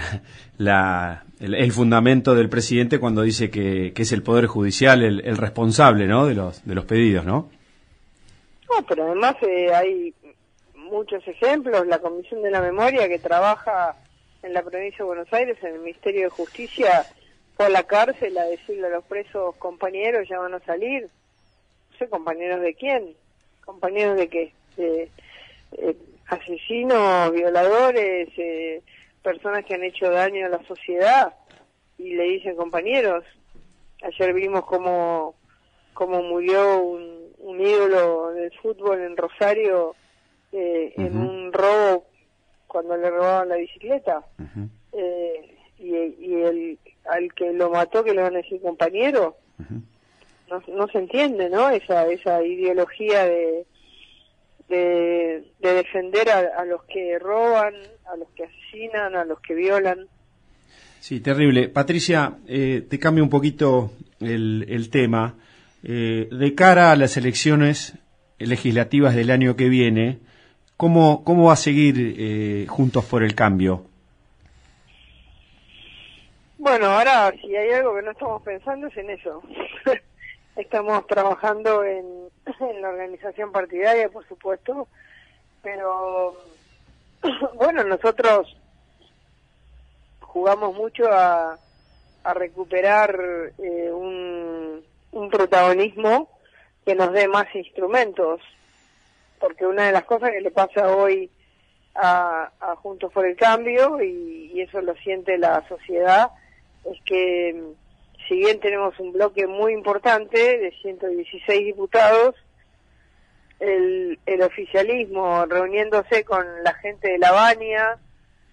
la, 0.58 1.24
el, 1.40 1.72
fundamento 1.72 2.34
del 2.34 2.48
presidente 2.48 2.98
cuando 2.98 3.22
dice 3.22 3.50
que, 3.50 3.92
que 3.94 4.02
es 4.02 4.12
el 4.12 4.22
Poder 4.22 4.46
Judicial 4.46 5.02
el, 5.02 5.20
el, 5.24 5.36
responsable, 5.36 6.06
¿no? 6.06 6.26
De 6.26 6.34
los, 6.34 6.64
de 6.64 6.74
los 6.74 6.84
pedidos, 6.84 7.24
¿no? 7.24 7.50
No, 8.70 8.86
pero 8.86 9.06
además 9.06 9.36
eh, 9.42 9.74
hay 9.74 10.14
muchos 10.74 11.26
ejemplos. 11.28 11.86
La 11.86 11.98
Comisión 11.98 12.42
de 12.42 12.50
la 12.50 12.60
Memoria 12.60 13.08
que 13.08 13.18
trabaja 13.18 13.96
en 14.42 14.52
la 14.52 14.62
provincia 14.62 14.98
de 14.98 15.04
Buenos 15.04 15.32
Aires, 15.32 15.58
en 15.62 15.74
el 15.74 15.80
Ministerio 15.80 16.24
de 16.24 16.30
Justicia, 16.30 17.04
fue 17.56 17.66
a 17.66 17.70
la 17.70 17.82
cárcel 17.84 18.36
a 18.38 18.44
decirle 18.44 18.86
a 18.86 18.90
los 18.90 19.04
presos, 19.04 19.56
compañeros, 19.56 20.28
ya 20.28 20.38
van 20.38 20.54
a 20.54 20.60
salir. 20.60 21.02
No 21.02 21.98
sé, 21.98 22.08
compañeros 22.08 22.60
de 22.60 22.74
quién, 22.74 23.14
compañeros 23.64 24.16
de 24.16 24.28
qué, 24.28 24.52
de, 24.76 25.10
eh, 25.72 25.96
asesinos, 26.28 27.32
violadores, 27.32 28.28
eh, 28.36 28.82
personas 29.26 29.64
que 29.64 29.74
han 29.74 29.82
hecho 29.82 30.08
daño 30.08 30.46
a 30.46 30.50
la 30.50 30.62
sociedad. 30.66 31.34
Y 31.98 32.14
le 32.14 32.24
dicen, 32.34 32.54
compañeros, 32.54 33.24
ayer 34.02 34.32
vimos 34.32 34.64
cómo, 34.66 35.34
cómo 35.94 36.22
murió 36.22 36.78
un, 36.80 37.32
un 37.38 37.60
ídolo 37.60 38.30
del 38.30 38.52
fútbol 38.62 39.00
en 39.00 39.16
Rosario 39.16 39.96
eh, 40.52 40.92
en 40.96 41.16
un 41.16 41.52
robo 41.52 42.04
cuando 42.68 42.96
le 42.96 43.10
robaban 43.10 43.48
la 43.48 43.56
bicicleta. 43.56 44.22
eh, 44.92 45.52
y, 45.78 45.88
y 45.94 46.34
el, 46.42 46.78
al 47.10 47.34
que 47.34 47.52
lo 47.52 47.68
mató, 47.70 48.04
que 48.04 48.14
le 48.14 48.22
van 48.22 48.34
a 48.34 48.38
decir 48.38 48.62
compañero. 48.62 49.36
no, 50.48 50.62
no 50.68 50.86
se 50.88 50.98
entiende, 50.98 51.50
¿no? 51.50 51.68
Esa, 51.70 52.06
esa 52.06 52.42
ideología 52.44 53.24
de, 53.24 53.66
de, 54.68 55.44
de 55.60 55.74
defender 55.74 56.28
a, 56.30 56.60
a, 56.60 56.64
los 56.64 56.82
que 56.84 57.18
roban, 57.18 57.74
a 58.12 58.16
los 58.16 58.28
que 58.30 58.44
asesinan, 58.44 59.14
a 59.14 59.24
los 59.24 59.40
que 59.40 59.54
violan. 59.54 60.06
Sí, 61.00 61.20
terrible. 61.20 61.68
Patricia, 61.68 62.38
eh, 62.48 62.84
te 62.88 62.98
cambio 62.98 63.24
un 63.24 63.30
poquito 63.30 63.92
el, 64.20 64.66
el 64.68 64.90
tema. 64.90 65.34
Eh, 65.84 66.28
de 66.30 66.54
cara 66.54 66.90
a 66.90 66.96
las 66.96 67.16
elecciones 67.16 67.94
legislativas 68.38 69.14
del 69.14 69.30
año 69.30 69.54
que 69.54 69.68
viene, 69.68 70.18
¿Cómo, 70.76 71.24
cómo 71.24 71.46
va 71.46 71.54
a 71.54 71.56
seguir 71.56 71.94
eh, 72.18 72.66
Juntos 72.68 73.04
por 73.06 73.22
el 73.22 73.34
Cambio? 73.34 73.86
Bueno, 76.58 76.86
ahora 76.86 77.32
si 77.40 77.56
hay 77.56 77.70
algo 77.70 77.94
que 77.96 78.02
no 78.02 78.10
estamos 78.10 78.42
pensando 78.42 78.86
es 78.88 78.96
en 78.96 79.10
eso. 79.10 79.42
estamos 80.56 81.06
trabajando 81.06 81.84
en, 81.84 82.28
en, 82.60 82.82
la 82.82 82.88
organización 82.88 83.52
partidaria, 83.52 84.08
por 84.08 84.26
supuesto, 84.26 84.88
pero 85.62 86.36
bueno, 87.54 87.84
nosotros 87.84 88.56
jugamos 90.20 90.74
mucho 90.74 91.10
a, 91.10 91.58
a 92.24 92.34
recuperar 92.34 93.52
eh, 93.58 93.90
un, 93.90 94.84
un 95.12 95.30
protagonismo 95.30 96.28
que 96.84 96.94
nos 96.94 97.12
dé 97.12 97.26
más 97.26 97.52
instrumentos 97.54 98.40
porque 99.38 99.66
una 99.66 99.86
de 99.86 99.92
las 99.92 100.04
cosas 100.04 100.30
que 100.30 100.40
le 100.40 100.50
pasa 100.50 100.94
hoy 100.94 101.30
a, 101.94 102.50
a 102.60 102.76
Juntos 102.76 103.12
por 103.12 103.26
el 103.26 103.36
Cambio, 103.36 104.02
y, 104.02 104.50
y, 104.54 104.60
eso 104.60 104.80
lo 104.80 104.94
siente 104.96 105.38
la 105.38 105.66
sociedad, 105.68 106.30
es 106.84 107.00
que 107.02 107.72
si 108.28 108.36
bien 108.36 108.60
tenemos 108.60 108.98
un 108.98 109.12
bloque 109.12 109.46
muy 109.46 109.72
importante 109.72 110.36
de 110.58 110.70
116 110.82 111.66
diputados, 111.66 112.34
el, 113.60 114.18
el 114.26 114.42
oficialismo 114.42 115.46
reuniéndose 115.46 116.24
con 116.24 116.44
la 116.62 116.74
gente 116.74 117.12
de 117.12 117.18
La 117.18 117.32
Baña 117.32 117.98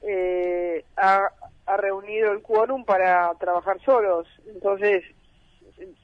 eh, 0.01 0.85
ha, 0.97 1.29
ha 1.65 1.77
reunido 1.77 2.31
el 2.31 2.41
quórum 2.41 2.85
para 2.85 3.33
trabajar 3.35 3.81
solos. 3.83 4.27
Entonces, 4.47 5.03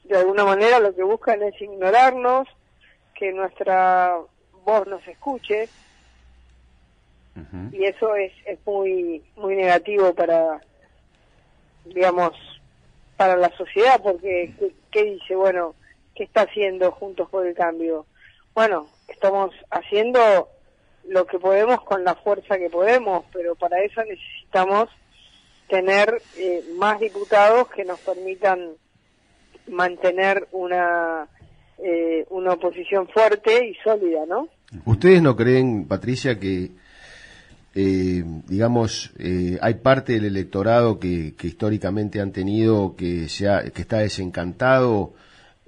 de 0.03 0.17
alguna 0.17 0.45
manera 0.45 0.79
lo 0.79 0.93
que 0.95 1.03
buscan 1.03 1.41
es 1.43 1.59
ignorarnos, 1.61 2.47
que 3.13 3.31
nuestra 3.33 4.17
vos 4.65 4.87
nos 4.87 5.05
escuches 5.07 5.69
y 7.71 7.85
eso 7.85 8.15
es, 8.15 8.31
es 8.45 8.59
muy 8.65 9.23
muy 9.35 9.55
negativo 9.55 10.13
para 10.13 10.61
digamos 11.85 12.33
para 13.19 13.35
la 13.35 13.49
sociedad 13.57 13.99
porque 14.01 14.53
¿qué, 14.91 15.03
dice 15.03 15.35
bueno 15.35 15.75
qué 16.15 16.23
está 16.23 16.43
haciendo 16.43 16.89
juntos 16.91 17.27
por 17.29 17.45
el 17.45 17.53
cambio 17.53 18.05
bueno 18.55 18.87
estamos 19.09 19.51
haciendo 19.71 20.47
lo 21.05 21.25
que 21.25 21.37
podemos 21.37 21.81
con 21.81 22.05
la 22.05 22.15
fuerza 22.15 22.57
que 22.57 22.69
podemos 22.69 23.25
pero 23.33 23.55
para 23.55 23.83
eso 23.83 24.01
necesitamos 24.05 24.87
tener 25.67 26.21
eh, 26.37 26.63
más 26.77 27.01
diputados 27.01 27.67
que 27.67 27.83
nos 27.83 27.99
permitan 27.99 28.69
mantener 29.67 30.47
una 30.53 31.27
eh, 31.77 32.25
una 32.29 32.53
oposición 32.53 33.07
fuerte 33.07 33.67
y 33.67 33.73
sólida, 33.75 34.25
¿no? 34.27 34.49
¿Ustedes 34.83 35.21
no 35.21 35.33
creen, 35.37 35.87
Patricia, 35.87 36.37
que, 36.37 36.71
eh, 37.75 38.23
digamos, 38.47 39.11
eh, 39.19 39.57
hay 39.61 39.75
parte 39.75 40.13
del 40.13 40.25
electorado 40.25 40.99
que, 40.99 41.35
históricamente 41.41 42.19
han 42.19 42.31
tenido 42.31 42.95
que, 42.95 43.29
sea, 43.29 43.63
que 43.63 43.81
está 43.81 43.99
desencantado 43.99 45.13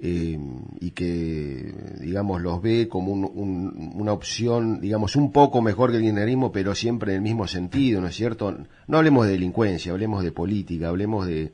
eh, 0.00 0.38
y 0.80 0.90
que, 0.90 1.72
digamos, 2.00 2.42
los 2.42 2.60
ve 2.60 2.88
como 2.88 3.12
un, 3.12 3.24
un, 3.24 3.92
una 3.94 4.12
opción, 4.12 4.80
digamos, 4.80 5.14
un 5.14 5.30
poco 5.30 5.62
mejor 5.62 5.92
que 5.92 5.98
el 5.98 6.02
kirchnerismo, 6.02 6.50
pero 6.50 6.74
siempre 6.74 7.12
en 7.12 7.16
el 7.18 7.22
mismo 7.22 7.46
sentido, 7.46 8.00
¿no 8.00 8.08
es 8.08 8.16
cierto? 8.16 8.56
No 8.88 8.98
hablemos 8.98 9.26
de 9.26 9.32
delincuencia, 9.32 9.92
hablemos 9.92 10.24
de 10.24 10.32
política, 10.32 10.88
hablemos 10.88 11.26
de, 11.26 11.52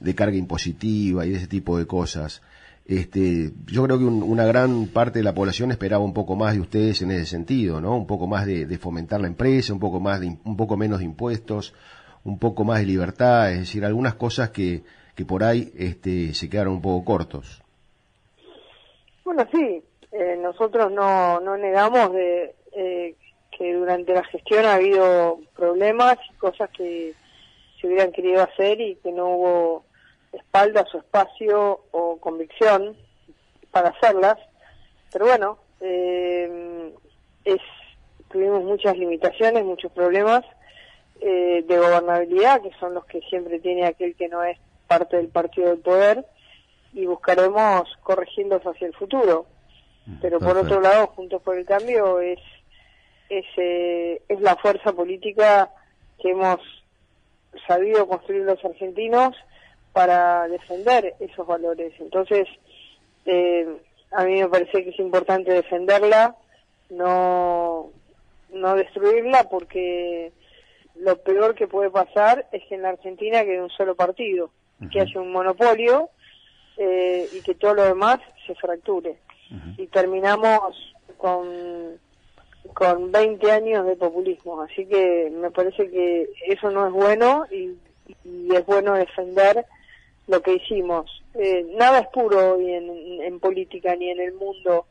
de 0.00 0.14
carga 0.14 0.36
impositiva 0.36 1.26
y 1.26 1.34
ese 1.34 1.46
tipo 1.46 1.76
de 1.76 1.86
cosas. 1.86 2.40
Este, 2.90 3.52
yo 3.66 3.84
creo 3.84 3.98
que 3.98 4.04
una 4.04 4.44
gran 4.46 4.88
parte 4.88 5.20
de 5.20 5.24
la 5.24 5.32
población 5.32 5.70
esperaba 5.70 6.02
un 6.02 6.12
poco 6.12 6.34
más 6.34 6.54
de 6.54 6.60
ustedes 6.60 7.00
en 7.02 7.12
ese 7.12 7.24
sentido, 7.24 7.80
¿no? 7.80 7.96
Un 7.96 8.04
poco 8.08 8.26
más 8.26 8.46
de, 8.46 8.66
fomentar 8.78 9.20
la 9.20 9.28
empresa, 9.28 9.72
un 9.72 9.78
poco 9.78 10.00
más 10.00 10.20
de, 10.20 10.36
un 10.44 10.56
poco 10.56 10.76
menos 10.76 10.98
de 10.98 11.04
impuestos, 11.04 11.72
un 12.24 12.40
poco 12.40 12.64
más 12.64 12.80
de 12.80 12.86
libertad, 12.86 13.52
es 13.52 13.60
decir, 13.60 13.84
algunas 13.84 14.16
cosas 14.16 14.50
que, 14.50 14.82
que 15.14 15.24
por 15.24 15.44
ahí 15.44 15.72
este, 15.78 16.34
se 16.34 16.50
quedaron 16.50 16.74
un 16.74 16.82
poco 16.82 17.04
cortos. 17.04 17.62
Bueno, 19.24 19.46
sí, 19.52 19.84
eh, 20.10 20.36
nosotros 20.42 20.90
no, 20.90 21.38
no 21.38 21.56
negamos 21.56 22.12
de, 22.12 22.56
eh, 22.72 23.14
que 23.56 23.72
durante 23.72 24.14
la 24.14 24.24
gestión 24.24 24.64
ha 24.64 24.74
habido 24.74 25.38
problemas 25.54 26.18
y 26.28 26.34
cosas 26.38 26.68
que 26.70 27.14
se 27.80 27.86
hubieran 27.86 28.10
querido 28.10 28.42
hacer 28.42 28.80
y 28.80 28.96
que 28.96 29.12
no 29.12 29.28
hubo 29.28 29.84
espaldas 30.32 30.94
o 30.94 30.98
espacio 30.98 31.80
o 31.90 32.18
convicción 32.18 32.96
para 33.70 33.90
hacerlas. 33.90 34.38
Pero 35.12 35.26
bueno, 35.26 35.58
eh, 35.80 36.92
es, 37.44 37.60
tuvimos 38.28 38.62
muchas 38.64 38.96
limitaciones, 38.96 39.64
muchos 39.64 39.90
problemas 39.92 40.44
eh, 41.20 41.64
de 41.66 41.78
gobernabilidad, 41.78 42.62
que 42.62 42.72
son 42.78 42.94
los 42.94 43.04
que 43.06 43.20
siempre 43.22 43.58
tiene 43.58 43.86
aquel 43.86 44.14
que 44.14 44.28
no 44.28 44.42
es 44.42 44.58
parte 44.86 45.16
del 45.16 45.28
partido 45.28 45.70
del 45.70 45.80
poder, 45.80 46.24
y 46.92 47.06
buscaremos 47.06 47.84
corregirlos 48.02 48.62
hacia 48.62 48.86
el 48.86 48.94
futuro. 48.94 49.46
Pero 50.20 50.40
por 50.40 50.56
otro 50.56 50.80
lado, 50.80 51.08
Juntos 51.08 51.40
por 51.42 51.56
el 51.56 51.64
Cambio 51.64 52.20
es, 52.20 52.40
es, 53.28 53.44
eh, 53.56 54.22
es 54.28 54.40
la 54.40 54.56
fuerza 54.56 54.92
política 54.92 55.70
que 56.20 56.30
hemos 56.30 56.58
sabido 57.68 58.08
construir 58.08 58.42
los 58.42 58.64
argentinos 58.64 59.36
para 59.92 60.48
defender 60.48 61.14
esos 61.20 61.46
valores. 61.46 61.92
Entonces, 61.98 62.46
eh, 63.26 63.66
a 64.12 64.24
mí 64.24 64.40
me 64.40 64.48
parece 64.48 64.84
que 64.84 64.90
es 64.90 64.98
importante 64.98 65.52
defenderla, 65.52 66.36
no, 66.90 67.90
no 68.52 68.74
destruirla, 68.74 69.44
porque 69.44 70.32
lo 70.96 71.16
peor 71.16 71.54
que 71.54 71.68
puede 71.68 71.90
pasar 71.90 72.46
es 72.52 72.62
que 72.68 72.74
en 72.74 72.82
la 72.82 72.90
Argentina 72.90 73.44
quede 73.44 73.62
un 73.62 73.70
solo 73.70 73.94
partido, 73.94 74.50
que 74.90 75.00
haya 75.00 75.20
un 75.20 75.30
monopolio 75.30 76.08
eh, 76.76 77.28
y 77.32 77.42
que 77.42 77.54
todo 77.54 77.74
lo 77.74 77.84
demás 77.84 78.18
se 78.46 78.54
fracture. 78.54 79.18
Y 79.76 79.88
terminamos 79.88 80.94
con, 81.16 81.98
con 82.72 83.10
20 83.10 83.50
años 83.50 83.84
de 83.84 83.96
populismo. 83.96 84.62
Así 84.62 84.86
que 84.86 85.28
me 85.32 85.50
parece 85.50 85.90
que 85.90 86.30
eso 86.46 86.70
no 86.70 86.86
es 86.86 86.92
bueno 86.92 87.46
y, 87.50 87.76
y 88.24 88.54
es 88.54 88.64
bueno 88.64 88.94
defender 88.94 89.66
lo 90.26 90.40
que 90.42 90.54
hicimos. 90.54 91.10
Eh, 91.34 91.66
nada 91.76 92.00
es 92.00 92.08
puro 92.08 92.54
hoy 92.54 92.72
en, 92.72 93.38
política 93.40 93.94
ni 93.96 94.10
en 94.10 94.20
el 94.20 94.32
mundo 94.34 94.86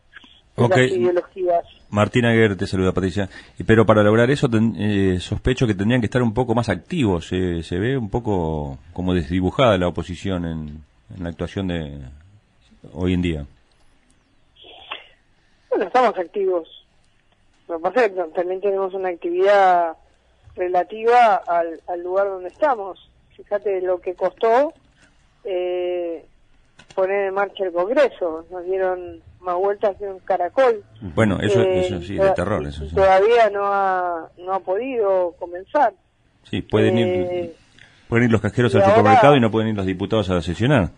de 0.55 0.67
las 0.67 0.91
ideologías. 0.91 1.65
Martina 1.89 2.29
Aguirre 2.29 2.55
te 2.55 2.67
saluda, 2.67 2.91
Patricia. 2.91 3.29
Pero 3.65 3.85
para 3.85 4.03
lograr 4.03 4.29
eso, 4.29 4.47
eh, 4.77 5.17
sospecho 5.19 5.67
que 5.67 5.73
tendrían 5.73 6.01
que 6.01 6.05
estar 6.05 6.21
un 6.21 6.33
poco 6.33 6.55
más 6.55 6.69
activos. 6.69 7.27
se 7.27 7.79
ve 7.79 7.97
un 7.97 8.09
poco 8.09 8.77
como 8.93 9.13
desdibujada 9.13 9.77
la 9.77 9.87
oposición 9.87 10.45
en, 10.45 10.83
la 11.21 11.29
actuación 11.29 11.67
de 11.67 11.99
hoy 12.93 13.13
en 13.13 13.21
día. 13.21 13.45
Bueno, 15.69 15.85
estamos 15.85 16.17
activos. 16.17 16.67
Lo 17.67 17.77
que 17.77 17.83
pasa 17.83 18.05
es 18.05 18.11
que 18.11 18.23
también 18.35 18.61
tenemos 18.61 18.93
una 18.93 19.09
actividad 19.09 19.95
relativa 20.55 21.35
al, 21.35 21.81
al 21.87 22.03
lugar 22.03 22.27
donde 22.27 22.49
estamos. 22.49 23.09
Fíjate 23.35 23.81
lo 23.81 23.99
que 23.99 24.15
costó 24.15 24.73
eh, 25.43 26.25
poner 26.95 27.27
en 27.27 27.33
marcha 27.33 27.65
el 27.65 27.71
Congreso. 27.71 28.45
Nos 28.51 28.65
dieron 28.65 29.21
más 29.41 29.55
vueltas 29.55 29.95
que 29.97 30.05
un 30.05 30.19
caracol. 30.19 30.83
Bueno, 31.01 31.39
eso, 31.41 31.61
eh, 31.61 31.81
eso 31.81 32.01
sí, 32.01 32.15
de 32.15 32.31
terror. 32.31 32.65
Eso 32.65 32.85
Todavía 32.93 33.49
no 33.49 33.65
ha, 33.65 34.29
no 34.37 34.53
ha 34.53 34.59
podido 34.59 35.33
comenzar. 35.39 35.93
Sí, 36.43 36.61
pueden 36.61 36.97
ir, 36.97 37.07
eh, 37.07 37.55
pueden 38.07 38.25
ir 38.25 38.31
los 38.31 38.41
casqueros 38.41 38.73
al 38.75 38.83
supermercado 38.83 39.35
y 39.35 39.39
no 39.39 39.51
pueden 39.51 39.69
ir 39.69 39.75
los 39.75 39.85
diputados 39.85 40.29
a 40.29 40.41
sesionar. 40.41 40.89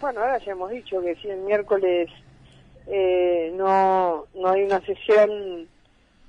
Bueno, 0.00 0.20
ahora 0.20 0.38
ya 0.38 0.52
hemos 0.52 0.70
dicho 0.70 1.00
que 1.02 1.14
si 1.16 1.28
el 1.28 1.40
miércoles 1.40 2.08
eh, 2.86 3.52
no, 3.56 4.24
no 4.34 4.48
hay 4.48 4.62
una 4.62 4.80
sesión, 4.80 5.66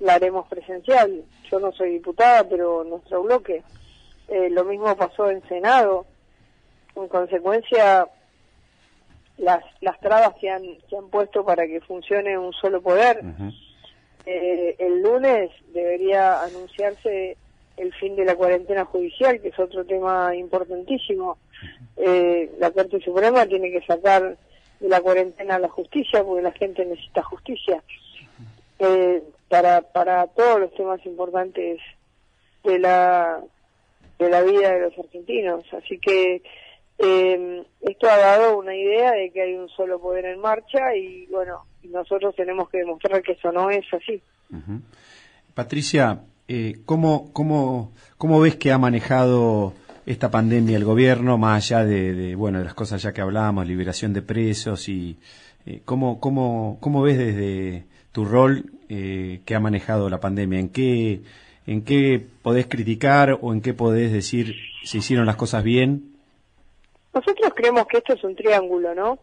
la 0.00 0.14
haremos 0.14 0.46
presencial. 0.48 1.22
Yo 1.50 1.60
no 1.60 1.72
soy 1.72 1.92
diputada, 1.92 2.46
pero 2.48 2.84
nuestro 2.84 3.22
bloque. 3.22 3.62
lo 4.50 4.64
mismo 4.64 4.94
pasó 4.96 5.30
en 5.30 5.42
Senado 5.48 6.06
en 6.96 7.08
consecuencia 7.08 8.06
las, 9.38 9.64
las 9.80 9.98
trabas 10.00 10.34
que 10.40 10.50
han, 10.50 10.62
que 10.88 10.96
han 10.96 11.08
puesto 11.08 11.44
para 11.44 11.66
que 11.66 11.80
funcione 11.80 12.38
un 12.38 12.52
solo 12.52 12.80
poder. 12.80 13.22
Eh, 14.24 14.76
el 14.78 15.02
lunes 15.02 15.50
debería 15.72 16.42
anunciarse 16.42 17.36
el 17.76 17.92
fin 17.94 18.14
de 18.16 18.24
la 18.24 18.36
cuarentena 18.36 18.84
judicial, 18.84 19.40
que 19.40 19.48
es 19.48 19.58
otro 19.58 19.84
tema 19.84 20.34
importantísimo. 20.36 21.38
Eh, 21.96 22.50
la 22.58 22.70
Corte 22.70 23.00
Suprema 23.00 23.46
tiene 23.46 23.70
que 23.70 23.84
sacar 23.84 24.36
de 24.78 24.88
la 24.88 25.00
cuarentena 25.00 25.58
la 25.58 25.68
justicia, 25.68 26.22
porque 26.22 26.42
la 26.42 26.52
gente 26.52 26.84
necesita 26.84 27.22
justicia. 27.22 27.82
Eh, 28.78 29.22
para, 29.48 29.82
para 29.82 30.26
todos 30.28 30.60
los 30.60 30.74
temas 30.74 31.04
importantes 31.06 31.78
de 32.64 32.78
la, 32.78 33.40
de 34.18 34.28
la 34.28 34.42
vida 34.42 34.72
de 34.72 34.80
los 34.80 34.98
argentinos. 34.98 35.64
Así 35.72 35.98
que 35.98 36.42
eh, 36.98 37.64
esto 37.80 38.08
ha 38.08 38.16
dado 38.16 38.58
una 38.58 38.74
idea 38.74 39.12
de 39.12 39.30
que 39.30 39.42
hay 39.42 39.54
un 39.54 39.68
solo 39.70 40.00
poder 40.00 40.24
en 40.26 40.40
marcha 40.40 40.94
y 40.94 41.26
bueno, 41.26 41.64
nosotros 41.84 42.34
tenemos 42.36 42.68
que 42.70 42.78
demostrar 42.78 43.22
que 43.22 43.32
eso 43.32 43.50
no 43.52 43.70
es 43.70 43.84
así. 43.92 44.22
Patricia, 45.54 46.20
eh, 46.48 46.76
¿cómo, 46.84 47.32
cómo, 47.32 47.92
¿cómo 48.18 48.40
ves 48.40 48.56
que 48.56 48.72
ha 48.72 48.78
manejado 48.78 49.74
esta 50.06 50.30
pandemia 50.30 50.76
el 50.76 50.84
gobierno, 50.84 51.38
más 51.38 51.64
allá 51.64 51.84
de, 51.84 52.34
bueno, 52.34 52.58
de 52.58 52.64
las 52.64 52.74
cosas 52.74 53.02
ya 53.02 53.12
que 53.12 53.20
hablábamos, 53.20 53.66
liberación 53.66 54.12
de 54.12 54.22
presos 54.22 54.88
y 54.88 55.16
eh, 55.66 55.80
¿cómo, 55.84 56.20
cómo, 56.20 56.78
cómo 56.80 57.02
ves 57.02 57.18
desde 57.18 57.84
tu 58.12 58.24
rol 58.24 58.72
eh, 58.88 59.40
que 59.44 59.54
ha 59.54 59.60
manejado 59.60 60.08
la 60.10 60.20
pandemia? 60.20 60.58
¿En 60.58 60.68
qué, 60.68 61.22
¿En 61.66 61.82
qué 61.82 62.24
podés 62.42 62.66
criticar 62.66 63.38
o 63.40 63.52
en 63.52 63.60
qué 63.60 63.74
podés 63.74 64.12
decir 64.12 64.54
se 64.84 64.98
hicieron 64.98 65.26
las 65.26 65.36
cosas 65.36 65.62
bien 65.62 66.11
nosotros 67.14 67.52
creemos 67.54 67.86
que 67.86 67.98
esto 67.98 68.14
es 68.14 68.24
un 68.24 68.34
triángulo, 68.34 68.94
¿no? 68.94 69.18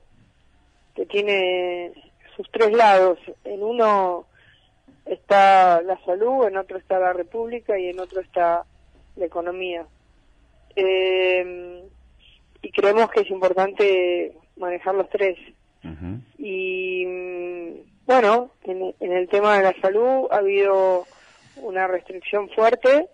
Que 0.96 1.06
tiene 1.06 1.92
sus 2.36 2.50
tres 2.52 2.72
lados. 2.72 3.20
En 3.44 3.64
uno 3.64 4.26
está 5.06 5.82
la 5.82 6.00
salud, 6.06 6.48
en 6.48 6.58
otro 6.58 6.78
está 6.78 7.00
la 7.00 7.14
república 7.14 7.78
y 7.80 7.90
en 7.90 8.00
otro 8.00 8.22
está 8.22 8.64
la 9.16 9.26
economía. 9.26 9.86
Eh, 10.76 11.84
y 12.62 12.72
creemos 12.72 13.10
que 13.12 13.22
es 13.22 13.30
importante 13.30 14.34
manejar 14.58 14.96
los 14.96 15.10
tres. 15.10 15.38
Y 16.38 17.06
bueno, 18.06 18.52
en, 18.64 18.94
el 19.00 19.28
tema 19.30 19.58
de 19.58 19.64
la 19.64 19.82
salud 19.82 20.28
ha 20.32 20.38
habido 20.38 21.06
una 21.58 21.88
restricción 21.88 22.50
fuerte. 22.50 23.08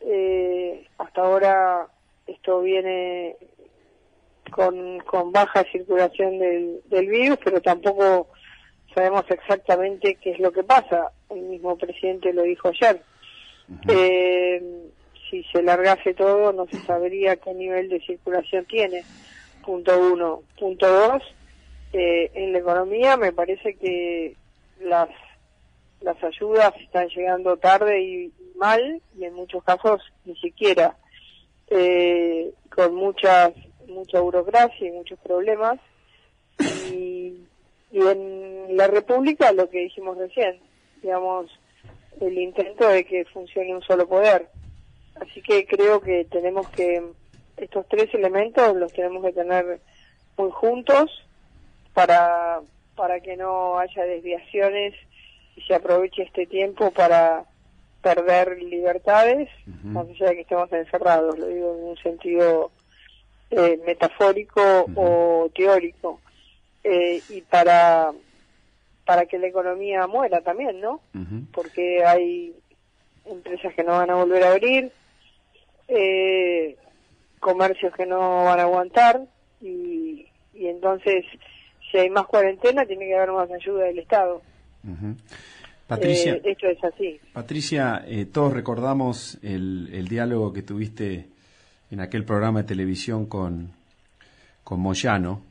Eh, 0.00 0.86
hasta 0.98 1.22
ahora 1.22 1.86
esto 2.26 2.60
viene 2.60 3.36
con, 4.52 5.00
con 5.00 5.32
baja 5.32 5.64
circulación 5.72 6.38
del, 6.38 6.80
del 6.86 7.08
virus, 7.08 7.38
pero 7.42 7.60
tampoco 7.60 8.28
sabemos 8.94 9.24
exactamente 9.28 10.16
qué 10.22 10.30
es 10.30 10.38
lo 10.38 10.52
que 10.52 10.62
pasa. 10.62 11.10
El 11.30 11.40
mismo 11.42 11.76
presidente 11.76 12.32
lo 12.32 12.42
dijo 12.42 12.68
ayer. 12.68 13.02
eh, 13.88 14.62
si 15.28 15.42
se 15.44 15.62
largase 15.62 16.12
todo, 16.14 16.52
no 16.52 16.66
se 16.66 16.78
sabría 16.82 17.36
qué 17.36 17.54
nivel 17.54 17.88
de 17.88 18.00
circulación 18.00 18.66
tiene. 18.66 19.02
Punto 19.64 19.98
uno. 19.98 20.42
Punto 20.58 20.86
dos, 20.86 21.22
eh, 21.92 22.30
en 22.34 22.52
la 22.52 22.58
economía 22.58 23.16
me 23.16 23.32
parece 23.32 23.74
que 23.76 24.36
las, 24.80 25.08
las 26.02 26.22
ayudas 26.22 26.72
están 26.80 27.08
llegando 27.08 27.56
tarde 27.56 28.02
y 28.02 28.32
mal, 28.56 29.00
y 29.18 29.24
en 29.24 29.34
muchos 29.34 29.64
casos 29.64 30.02
ni 30.24 30.36
siquiera. 30.36 30.96
Eh, 31.70 32.52
con 32.74 32.94
muchas 32.94 33.52
mucha 33.92 34.20
burocracia 34.20 34.88
y 34.88 34.92
muchos 34.92 35.18
problemas. 35.20 35.78
Y, 36.92 37.38
en 37.92 38.76
la 38.76 38.86
República 38.86 39.52
lo 39.52 39.68
que 39.68 39.80
dijimos 39.80 40.16
recién, 40.16 40.58
digamos, 41.02 41.50
el 42.20 42.38
intento 42.38 42.88
de 42.88 43.04
que 43.04 43.26
funcione 43.26 43.74
un 43.74 43.82
solo 43.82 44.08
poder. 44.08 44.48
Así 45.20 45.42
que 45.42 45.66
creo 45.66 46.00
que 46.00 46.24
tenemos 46.24 46.68
que, 46.70 47.02
estos 47.58 47.86
tres 47.88 48.12
elementos 48.14 48.74
los 48.76 48.92
tenemos 48.92 49.22
que 49.24 49.32
tener 49.32 49.80
muy 50.38 50.50
juntos 50.50 51.10
para, 51.92 52.60
para 52.96 53.20
que 53.20 53.36
no 53.36 53.78
haya 53.78 54.04
desviaciones 54.04 54.94
y 55.56 55.60
se 55.62 55.74
aproveche 55.74 56.22
este 56.22 56.46
tiempo 56.46 56.90
para 56.92 57.44
perder 58.02 58.60
libertades, 58.62 59.48
más 59.84 60.08
allá 60.08 60.30
de 60.30 60.34
que 60.34 60.40
estemos 60.42 60.72
encerrados, 60.72 61.38
lo 61.38 61.46
digo 61.46 61.76
en 61.76 61.84
un 61.84 61.96
sentido 61.98 62.72
eh, 63.52 63.80
metafórico 63.86 64.86
o 64.96 65.50
teórico. 65.54 66.20
Eh, 66.82 67.22
y 67.28 67.42
para, 67.42 68.10
para 69.04 69.26
que 69.26 69.38
la 69.38 69.46
economía 69.46 70.06
muera 70.08 70.40
también, 70.40 70.80
¿no? 70.80 71.00
Porque 71.52 72.04
hay 72.04 72.54
empresas 73.24 73.72
que 73.74 73.84
no 73.84 73.92
van 73.92 74.10
a 74.10 74.16
volver 74.16 74.42
a 74.42 74.50
abrir, 74.50 74.90
eh, 75.86 76.76
comercios 77.38 77.94
que 77.94 78.06
no 78.06 78.44
van 78.44 78.58
a 78.58 78.62
aguantar 78.62 79.20
y, 79.60 80.26
y 80.54 80.66
entonces 80.66 81.24
si 81.90 81.98
hay 81.98 82.10
más 82.10 82.26
cuarentena 82.26 82.86
tiene 82.86 83.06
que 83.06 83.14
haber 83.14 83.32
más 83.32 83.50
ayuda 83.50 83.84
del 83.84 83.98
Estado. 83.98 84.42
Patricia, 85.86 86.34
eh, 86.34 86.42
esto 86.44 86.66
es 86.68 86.82
así. 86.82 87.20
Patricia, 87.32 88.04
eh, 88.06 88.24
todos 88.24 88.52
recordamos 88.52 89.38
el, 89.42 89.90
el, 89.92 90.08
diálogo 90.08 90.52
que 90.52 90.62
tuviste 90.62 91.26
en 91.92 92.00
aquel 92.00 92.24
programa 92.24 92.62
de 92.62 92.68
televisión 92.68 93.26
con, 93.26 93.70
con 94.64 94.80
Moyano. 94.80 95.42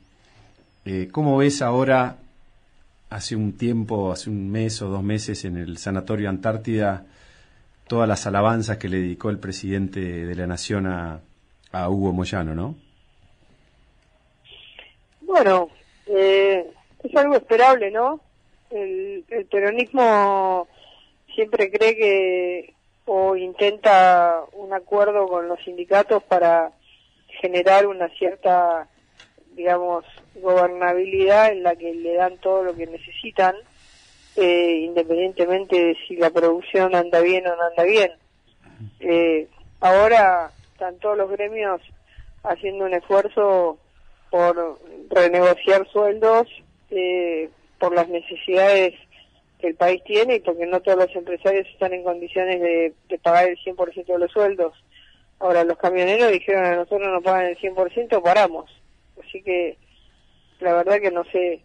Eh, 0.84 1.08
¿Cómo 1.12 1.36
ves 1.36 1.62
ahora, 1.62 2.16
hace 3.10 3.36
un 3.36 3.56
tiempo, 3.56 4.10
hace 4.10 4.28
un 4.28 4.50
mes 4.50 4.82
o 4.82 4.88
dos 4.88 5.04
meses 5.04 5.44
en 5.44 5.56
el 5.56 5.78
Sanatorio 5.78 6.28
Antártida, 6.28 7.06
todas 7.86 8.08
las 8.08 8.26
alabanzas 8.26 8.78
que 8.78 8.88
le 8.88 8.98
dedicó 8.98 9.30
el 9.30 9.38
presidente 9.38 10.00
de 10.00 10.34
la 10.34 10.48
Nación 10.48 10.88
a, 10.88 11.20
a 11.70 11.88
Hugo 11.88 12.12
Moyano, 12.12 12.56
¿no? 12.56 12.74
Bueno, 15.20 15.70
eh, 16.06 16.66
es 17.04 17.16
algo 17.16 17.36
esperable, 17.36 17.92
¿no? 17.92 18.20
El, 18.68 19.24
el, 19.28 19.44
peronismo 19.44 20.66
siempre 21.36 21.70
cree 21.70 21.96
que 21.96 22.74
o 23.04 23.36
intenta 23.36 24.42
un 24.52 24.72
acuerdo 24.72 25.26
con 25.26 25.48
los 25.48 25.62
sindicatos 25.64 26.22
para 26.22 26.72
generar 27.40 27.86
una 27.86 28.08
cierta, 28.10 28.86
digamos, 29.54 30.04
gobernabilidad 30.34 31.50
en 31.52 31.62
la 31.62 31.76
que 31.76 31.94
le 31.94 32.14
dan 32.14 32.38
todo 32.38 32.62
lo 32.62 32.74
que 32.74 32.86
necesitan, 32.86 33.54
eh, 34.36 34.82
independientemente 34.84 35.76
de 35.76 35.96
si 36.06 36.16
la 36.16 36.30
producción 36.30 36.94
anda 36.94 37.20
bien 37.20 37.46
o 37.46 37.56
no 37.56 37.62
anda 37.62 37.82
bien. 37.84 38.12
Eh, 39.00 39.48
ahora 39.80 40.50
están 40.72 40.96
todos 40.98 41.16
los 41.16 41.30
gremios 41.30 41.80
haciendo 42.42 42.84
un 42.84 42.94
esfuerzo 42.94 43.78
por 44.30 44.80
renegociar 45.10 45.86
sueldos 45.88 46.48
eh, 46.90 47.50
por 47.78 47.94
las 47.94 48.08
necesidades 48.08 48.94
que 49.62 49.68
el 49.68 49.76
país 49.76 50.02
tiene 50.04 50.36
y 50.36 50.40
porque 50.40 50.66
no 50.66 50.80
todos 50.80 50.98
los 50.98 51.16
empresarios 51.16 51.66
están 51.68 51.94
en 51.94 52.02
condiciones 52.02 52.60
de, 52.60 52.92
pagar 53.22 53.48
el 53.48 53.56
100% 53.58 54.04
de 54.04 54.18
los 54.18 54.30
sueldos. 54.30 54.74
Ahora, 55.38 55.64
los 55.64 55.78
camioneros 55.78 56.30
dijeron 56.32 56.64
a 56.64 56.76
nosotros 56.76 57.08
no 57.10 57.22
pagan 57.22 57.46
el 57.46 57.58
100%, 57.58 58.22
paramos. 58.22 58.70
Así 59.22 59.40
que 59.42 59.78
la 60.60 60.74
verdad 60.74 61.00
que 61.00 61.10
no 61.10 61.24
sé 61.24 61.62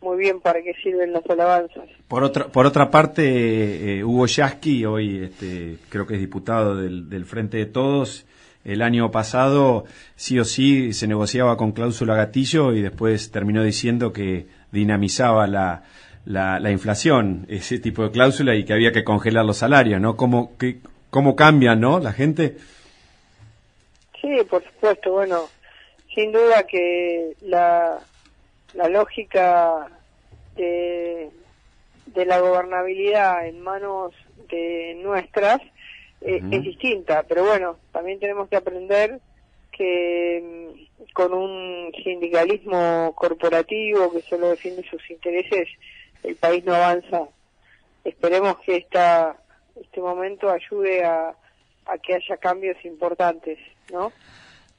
muy 0.00 0.18
bien 0.18 0.40
para 0.40 0.62
qué 0.62 0.74
sirven 0.82 1.12
las 1.12 1.24
alabanzas. 1.30 1.88
Por 2.08 2.24
otra, 2.24 2.48
por 2.48 2.66
otra 2.66 2.90
parte, 2.90 3.98
eh, 3.98 4.04
Hugo 4.04 4.26
Yasky, 4.26 4.84
hoy 4.84 5.24
este, 5.24 5.78
creo 5.88 6.06
que 6.06 6.14
es 6.14 6.20
diputado 6.20 6.76
del, 6.76 7.08
del 7.08 7.24
Frente 7.24 7.56
de 7.58 7.66
Todos, 7.66 8.26
el 8.64 8.82
año 8.82 9.10
pasado 9.10 9.84
sí 10.16 10.38
o 10.38 10.44
sí 10.44 10.92
se 10.92 11.06
negociaba 11.06 11.56
con 11.56 11.72
cláusula 11.72 12.16
gatillo 12.16 12.72
y 12.72 12.82
después 12.82 13.30
terminó 13.30 13.62
diciendo 13.62 14.12
que 14.12 14.46
dinamizaba 14.72 15.46
la, 15.46 15.84
la, 16.28 16.70
inflación, 16.70 17.46
ese 17.48 17.78
tipo 17.78 18.02
de 18.02 18.10
cláusula 18.10 18.54
y 18.54 18.64
que 18.64 18.74
había 18.74 18.92
que 18.92 19.02
congelar 19.02 19.46
los 19.46 19.56
salarios, 19.56 20.00
¿no? 20.00 20.16
¿Cómo, 20.16 20.56
que, 20.58 20.78
cómo 21.10 21.34
cambian, 21.34 21.80
¿no? 21.80 21.98
La 21.98 22.12
gente. 22.12 22.56
Sí, 24.20 24.36
por 24.48 24.62
supuesto. 24.62 25.12
Bueno, 25.12 25.48
sin 26.14 26.30
duda 26.30 26.66
que 26.66 27.32
la, 27.40 27.98
la 28.74 28.88
lógica 28.90 29.88
de, 30.54 31.30
de 32.06 32.26
la 32.26 32.40
gobernabilidad 32.40 33.46
en 33.46 33.62
manos 33.62 34.12
de 34.50 34.98
nuestras 35.02 35.62
eh, 36.20 36.42
es 36.50 36.62
distinta, 36.62 37.24
pero 37.26 37.44
bueno, 37.44 37.76
también 37.92 38.18
tenemos 38.18 38.48
que 38.50 38.56
aprender 38.56 39.20
que 39.72 40.74
mm, 40.98 41.12
con 41.14 41.32
un 41.32 41.92
sindicalismo 42.04 43.14
corporativo 43.16 44.12
que 44.12 44.20
solo 44.22 44.50
defiende 44.50 44.82
sus 44.90 45.08
intereses, 45.10 45.68
el 46.22 46.36
país 46.36 46.64
no 46.64 46.74
avanza. 46.74 47.22
Esperemos 48.04 48.58
que 48.60 48.76
esta, 48.76 49.36
este 49.80 50.00
momento 50.00 50.50
ayude 50.50 51.04
a, 51.04 51.34
a 51.86 51.98
que 51.98 52.14
haya 52.14 52.36
cambios 52.36 52.76
importantes, 52.84 53.58
¿no? 53.92 54.12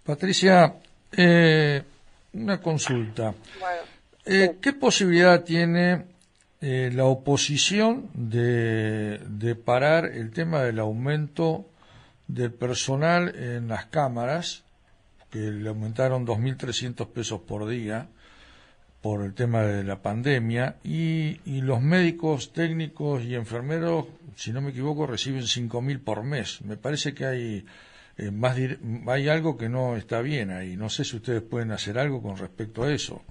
Patricia, 0.06 0.75
eh, 1.15 1.84
una 2.34 2.62
consulta. 2.62 3.34
eh, 4.25 4.58
¿Qué 4.62 4.73
posibilidad 4.73 5.43
tiene 5.43 6.06
eh, 6.62 6.91
la 6.93 7.06
oposición 7.06 8.10
de, 8.13 9.19
de, 9.28 9.56
parar 9.56 10.06
el 10.06 10.32
tema 10.32 10.62
del 10.62 10.80
aumento 10.80 11.65
del 12.28 12.52
personal 12.52 13.34
en 13.36 13.67
las 13.67 13.86
cámaras, 13.86 14.63
que 15.32 15.39
le 15.39 15.69
aumentaron 15.69 16.25
2.300 16.25 17.08
pesos 17.08 17.41
por 17.41 17.67
día 17.67 18.08
por 19.02 19.24
el 19.24 19.34
tema 19.34 19.62
de 19.64 19.84
la 19.84 20.02
pandemia, 20.02 20.76
y, 20.84 21.40
y 21.46 21.62
los 21.62 21.82
médicos, 21.82 22.52
técnicos 22.52 23.24
y 23.24 23.36
enfermeros, 23.36 24.06
si 24.36 24.52
no 24.52 24.62
me 24.62 24.72
equivoco, 24.72 25.08
reciben 25.08 25.44
5.000 25.44 26.04
por 26.04 26.24
mes. 26.24 26.62
Me 26.62 26.78
parece 26.78 27.14
que 27.14 27.26
hay, 27.26 27.66
eh, 28.18 28.32
más 28.32 28.58
hay 29.08 29.30
algo 29.30 29.58
que 29.58 29.70
no 29.70 29.96
está 29.96 30.22
bien 30.22 30.52
ahí. 30.52 30.76
No 30.76 30.90
sé 30.90 31.06
si 31.06 31.18
ustedes 31.18 31.42
pueden 31.42 31.72
hacer 31.72 31.98
algo 31.98 32.22
con 32.22 32.38
respecto 32.38 32.84
a 32.84 32.92
eso. 32.92 33.22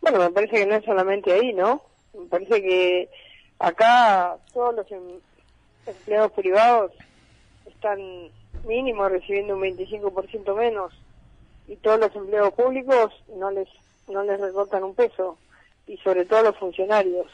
Bueno, 0.00 0.18
me 0.18 0.30
parece 0.30 0.56
que 0.56 0.66
no 0.66 0.76
es 0.76 0.84
solamente 0.84 1.32
ahí, 1.32 1.52
¿no? 1.52 1.82
Me 2.12 2.26
parece 2.26 2.60
que 2.60 3.08
acá 3.58 4.36
todos 4.52 4.74
los 4.74 4.90
em, 4.92 5.20
empleados 5.86 6.32
privados 6.32 6.92
están 7.66 7.98
mínimo 8.66 9.08
recibiendo 9.08 9.56
un 9.56 9.62
25% 9.62 10.56
menos 10.56 10.92
y 11.72 11.76
todos 11.76 11.98
los 11.98 12.14
empleados 12.14 12.52
públicos 12.52 13.12
no 13.34 13.50
les 13.50 13.68
no 14.08 14.22
les 14.22 14.38
recortan 14.38 14.84
un 14.84 14.94
peso 14.94 15.38
y 15.86 15.96
sobre 15.98 16.26
todo 16.26 16.42
los 16.42 16.58
funcionarios 16.58 17.26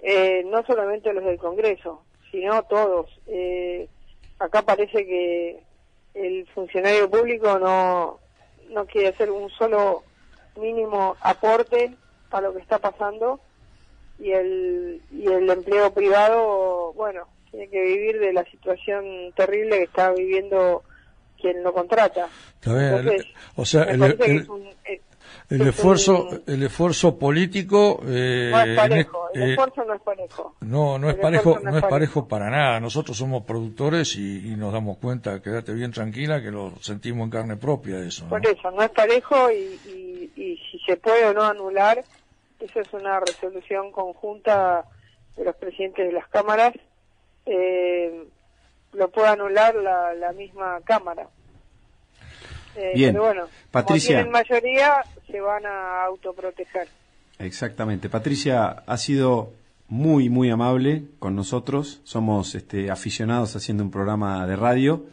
eh, 0.00 0.44
no 0.46 0.64
solamente 0.64 1.12
los 1.12 1.24
del 1.24 1.38
Congreso 1.38 2.02
sino 2.30 2.62
todos. 2.64 3.08
Eh, 3.26 3.88
acá 4.38 4.62
parece 4.62 5.06
que 5.06 5.62
el 6.14 6.46
funcionario 6.54 7.10
público 7.10 7.58
no 7.58 8.18
no 8.68 8.86
quiere 8.86 9.08
hacer 9.08 9.30
un 9.30 9.50
solo 9.50 10.02
mínimo 10.56 11.16
aporte 11.20 11.94
a 12.30 12.40
lo 12.40 12.52
que 12.52 12.60
está 12.60 12.78
pasando 12.78 13.40
y 14.18 14.32
el, 14.32 15.02
y 15.12 15.26
el 15.26 15.48
empleo 15.50 15.92
privado, 15.92 16.92
bueno, 16.94 17.26
tiene 17.50 17.68
que 17.68 17.82
vivir 17.82 18.18
de 18.18 18.32
la 18.32 18.44
situación 18.44 19.32
terrible 19.34 19.78
que 19.78 19.84
está 19.84 20.12
viviendo 20.12 20.82
quien 21.40 21.62
lo 21.62 21.72
contrata. 21.72 22.28
o 23.56 23.64
sea, 23.64 23.84
el, 23.84 24.02
el, 25.48 25.62
esfuerzo, 25.68 26.28
el 26.46 26.62
esfuerzo 26.62 27.18
político 27.18 28.00
eh, 28.06 28.50
no 28.52 28.60
es 28.60 28.76
parejo, 28.76 29.28
el 29.34 29.42
eh, 29.42 29.50
esfuerzo 29.50 29.84
no 29.84 29.94
es 29.94 30.02
parejo. 30.02 30.54
No, 30.60 30.98
no 30.98 31.10
es 31.10 31.16
parejo, 31.16 31.60
no, 31.60 31.78
es 31.78 31.84
parejo. 31.84 32.26
para 32.26 32.50
nada. 32.50 32.80
Nosotros 32.80 33.16
somos 33.16 33.44
productores 33.44 34.16
y, 34.16 34.54
nos 34.56 34.72
damos 34.72 34.98
cuenta, 34.98 35.40
quédate 35.40 35.72
bien 35.72 35.92
tranquila, 35.92 36.42
que 36.42 36.50
lo 36.50 36.72
sentimos 36.80 37.24
en 37.24 37.30
carne 37.30 37.56
propia 37.56 37.98
eso. 38.00 38.28
Por 38.28 38.44
eso, 38.46 38.70
no 38.70 38.82
es 38.82 38.90
parejo 38.90 39.50
y, 39.50 40.30
y 40.36 40.56
si 40.70 40.78
se 40.86 40.96
puede 40.96 41.26
o 41.26 41.32
no 41.32 41.42
anular, 41.42 42.04
eso 42.60 42.80
es 42.80 42.92
una 42.92 43.20
resolución 43.20 43.92
conjunta 43.92 44.84
de 45.36 45.44
los 45.44 45.56
presidentes 45.56 46.06
de 46.06 46.12
las 46.12 46.26
cámaras, 46.28 46.74
eh, 47.44 48.26
lo 48.96 49.08
puede 49.10 49.28
anular 49.28 49.74
la, 49.74 50.14
la 50.14 50.32
misma 50.32 50.80
cámara. 50.84 51.28
Eh, 52.74 52.92
Bien, 52.94 53.12
pero 53.12 53.24
bueno, 53.24 53.48
Patricia. 53.70 54.20
Como 54.20 54.32
mayoría, 54.32 55.04
se 55.30 55.40
van 55.40 55.64
a 55.66 56.04
autoproteger. 56.04 56.88
Exactamente. 57.38 58.08
Patricia 58.08 58.82
ha 58.86 58.96
sido 58.96 59.52
muy, 59.88 60.28
muy 60.28 60.50
amable 60.50 61.04
con 61.18 61.36
nosotros. 61.36 62.00
Somos 62.04 62.54
este, 62.54 62.90
aficionados 62.90 63.56
haciendo 63.56 63.84
un 63.84 63.90
programa 63.90 64.46
de 64.46 64.56
radio. 64.56 65.06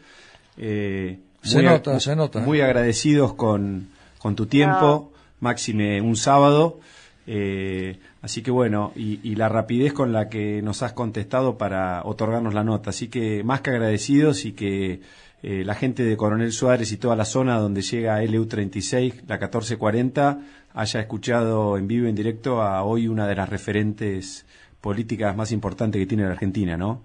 Eh, 0.56 1.18
se 1.42 1.62
nota, 1.62 1.98
se 2.00 2.16
nota. 2.16 2.40
Muy 2.40 2.60
agradecidos 2.60 3.34
con, 3.34 3.88
con 4.18 4.34
tu 4.34 4.46
tiempo, 4.46 5.12
ah. 5.14 5.18
máxime 5.40 6.00
un 6.00 6.16
sábado. 6.16 6.80
Eh, 7.26 7.98
así 8.22 8.42
que 8.42 8.50
bueno, 8.50 8.92
y, 8.94 9.34
la 9.34 9.48
rapidez 9.48 9.92
con 9.92 10.12
la 10.12 10.28
que 10.28 10.60
nos 10.62 10.82
has 10.82 10.92
contestado 10.92 11.56
para 11.56 12.02
otorgarnos 12.04 12.54
la 12.54 12.64
nota. 12.64 12.90
Así 12.90 13.08
que 13.08 13.42
más 13.44 13.60
que 13.60 13.70
agradecidos 13.70 14.44
y 14.44 14.52
que 14.52 15.00
eh, 15.42 15.64
la 15.64 15.74
gente 15.74 16.04
de 16.04 16.16
Coronel 16.16 16.52
Suárez 16.52 16.92
y 16.92 16.96
toda 16.96 17.16
la 17.16 17.24
zona 17.24 17.58
donde 17.58 17.82
llega 17.82 18.22
LU36, 18.22 19.22
la 19.26 19.36
1440, 19.36 20.38
haya 20.74 21.00
escuchado 21.00 21.78
en 21.78 21.86
vivo, 21.86 22.08
en 22.08 22.14
directo 22.14 22.60
a 22.60 22.82
hoy 22.82 23.08
una 23.08 23.26
de 23.26 23.36
las 23.36 23.48
referentes 23.48 24.46
políticas 24.80 25.34
más 25.36 25.52
importantes 25.52 25.98
que 25.98 26.06
tiene 26.06 26.24
la 26.24 26.32
Argentina, 26.32 26.76
¿no? 26.76 27.02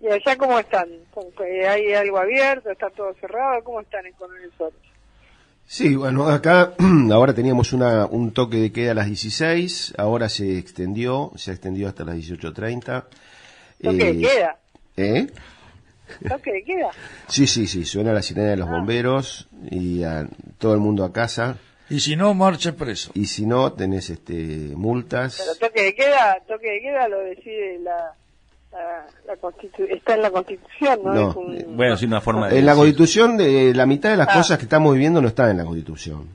¿Y 0.00 0.08
allá 0.08 0.36
cómo 0.36 0.58
están? 0.58 0.88
¿Hay 1.68 1.92
algo 1.94 2.18
abierto? 2.18 2.70
¿Está 2.70 2.90
todo 2.90 3.12
cerrado? 3.14 3.62
¿Cómo 3.64 3.80
están 3.80 4.06
en 4.06 4.12
Coronel 4.12 4.50
Suárez? 4.56 4.78
Sí, 5.66 5.96
bueno, 5.96 6.28
acá 6.28 6.74
ahora 7.12 7.34
teníamos 7.34 7.72
una, 7.72 8.06
un 8.06 8.32
toque 8.32 8.58
de 8.58 8.72
queda 8.72 8.92
a 8.92 8.94
las 8.94 9.06
16, 9.06 9.94
ahora 9.98 10.28
se 10.28 10.58
extendió, 10.58 11.32
se 11.36 11.50
extendió 11.50 11.88
hasta 11.88 12.04
las 12.04 12.16
18.30. 12.16 13.04
¿Toque 13.82 13.96
de 13.96 14.10
eh, 14.10 14.18
queda? 14.18 14.58
¿Eh? 14.96 15.26
¿Toque 16.28 16.52
de 16.52 16.64
queda? 16.64 16.90
Sí, 17.28 17.48
sí, 17.48 17.66
sí, 17.66 17.84
suena 17.84 18.12
la 18.12 18.22
sirena 18.22 18.50
de 18.50 18.56
los 18.56 18.68
ah. 18.68 18.72
bomberos 18.72 19.48
y 19.70 20.04
a, 20.04 20.28
todo 20.58 20.74
el 20.74 20.80
mundo 20.80 21.04
a 21.04 21.12
casa. 21.12 21.58
Y 21.90 22.00
si 22.00 22.14
no, 22.16 22.32
marche 22.34 22.72
preso. 22.72 23.10
Y 23.14 23.26
si 23.26 23.44
no, 23.46 23.72
tenés 23.72 24.10
este 24.10 24.72
multas. 24.76 25.38
Pero 25.38 25.68
toque 25.68 25.82
de 25.82 25.94
queda, 25.94 26.40
toque 26.46 26.70
de 26.70 26.80
queda 26.80 27.08
lo 27.08 27.18
decide 27.20 27.80
la 27.80 28.14
está 29.90 30.14
en 30.14 30.22
la 30.22 30.30
Constitución, 30.30 31.00
¿no? 31.04 31.34
Bueno, 31.68 31.94
es 31.94 32.02
una 32.02 32.20
forma 32.20 32.48
de... 32.48 32.58
En 32.58 32.66
la 32.66 32.74
Constitución, 32.74 33.36
de, 33.36 33.74
la 33.74 33.86
mitad 33.86 34.10
de 34.10 34.16
las 34.16 34.28
ah. 34.28 34.34
cosas 34.34 34.58
que 34.58 34.64
estamos 34.64 34.92
viviendo 34.92 35.20
no 35.20 35.28
están 35.28 35.50
en 35.50 35.58
la 35.58 35.64
Constitución. 35.64 36.28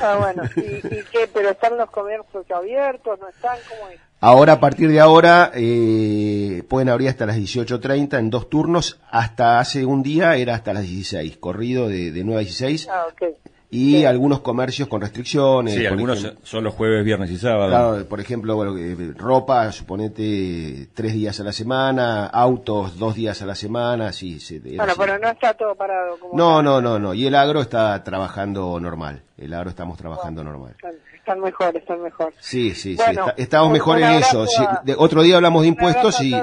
Ah, 0.00 0.16
bueno. 0.18 0.42
¿Y, 0.56 0.80
qué? 1.10 1.28
¿Pero 1.32 1.50
están 1.50 1.76
los 1.76 1.90
comercios 1.90 2.50
abiertos? 2.50 3.18
¿No 3.18 3.28
están? 3.28 3.58
¿Cómo 3.68 3.90
es? 3.90 4.00
Ahora, 4.20 4.54
a 4.54 4.60
partir 4.60 4.90
de 4.90 5.00
ahora, 5.00 5.52
eh, 5.54 6.64
pueden 6.68 6.88
abrir 6.88 7.08
hasta 7.08 7.26
las 7.26 7.36
18.30 7.36 8.18
en 8.18 8.30
dos 8.30 8.50
turnos. 8.50 9.00
Hasta 9.10 9.60
hace 9.60 9.84
un 9.84 10.02
día 10.02 10.36
era 10.36 10.54
hasta 10.54 10.72
las 10.72 10.82
16, 10.82 11.36
corrido 11.38 11.88
de, 11.88 12.10
de 12.10 12.24
9 12.24 12.40
a 12.40 12.44
16. 12.44 12.88
Ah, 12.90 13.06
ok 13.12 13.36
y 13.70 14.04
algunos 14.04 14.40
comercios 14.40 14.88
con 14.88 15.00
restricciones. 15.00 15.74
Sí, 15.74 15.84
algunos 15.84 16.34
son 16.42 16.64
los 16.64 16.74
jueves, 16.74 17.04
viernes 17.04 17.30
y 17.30 17.36
sábado. 17.36 17.68
Claro, 17.68 18.08
por 18.08 18.20
ejemplo, 18.20 18.56
bueno, 18.56 18.74
ropa, 19.16 19.70
suponete 19.72 20.88
tres 20.94 21.12
días 21.12 21.38
a 21.40 21.44
la 21.44 21.52
semana, 21.52 22.26
autos 22.26 22.98
dos 22.98 23.14
días 23.14 23.42
a 23.42 23.46
la 23.46 23.54
semana, 23.54 24.12
sí. 24.12 24.38
bueno, 24.76 24.94
pero 24.96 25.18
no 25.18 25.28
está 25.28 25.52
todo 25.54 25.74
parado. 25.74 26.16
no, 26.32 26.62
no, 26.62 26.80
no, 26.80 26.98
no. 26.98 27.12
Y 27.12 27.26
el 27.26 27.34
agro 27.34 27.60
está 27.60 28.02
trabajando 28.04 28.80
normal. 28.80 29.22
El 29.36 29.52
agro 29.52 29.70
estamos 29.70 29.98
trabajando 29.98 30.42
normal. 30.42 30.74
Están, 31.14 31.40
mejor, 31.40 31.76
están 31.76 32.02
mejor. 32.02 32.32
Sí, 32.40 32.74
sí, 32.74 32.96
sí. 32.96 33.02
estamos 33.36 33.70
mejor 33.70 34.00
en 34.00 34.12
eso. 34.12 34.46
de, 34.82 34.94
otro 34.96 35.22
día 35.22 35.36
hablamos 35.36 35.62
de 35.62 35.68
impuestos 35.68 36.22
y. 36.22 36.34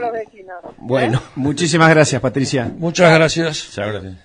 Bueno, 0.78 1.22
muchísimas 1.36 1.90
gracias, 1.90 2.22
Patricia. 2.22 2.72
Muchas 2.78 3.14
gracias. 3.14 3.68
Muchas 3.70 3.88
gracias. 3.92 4.25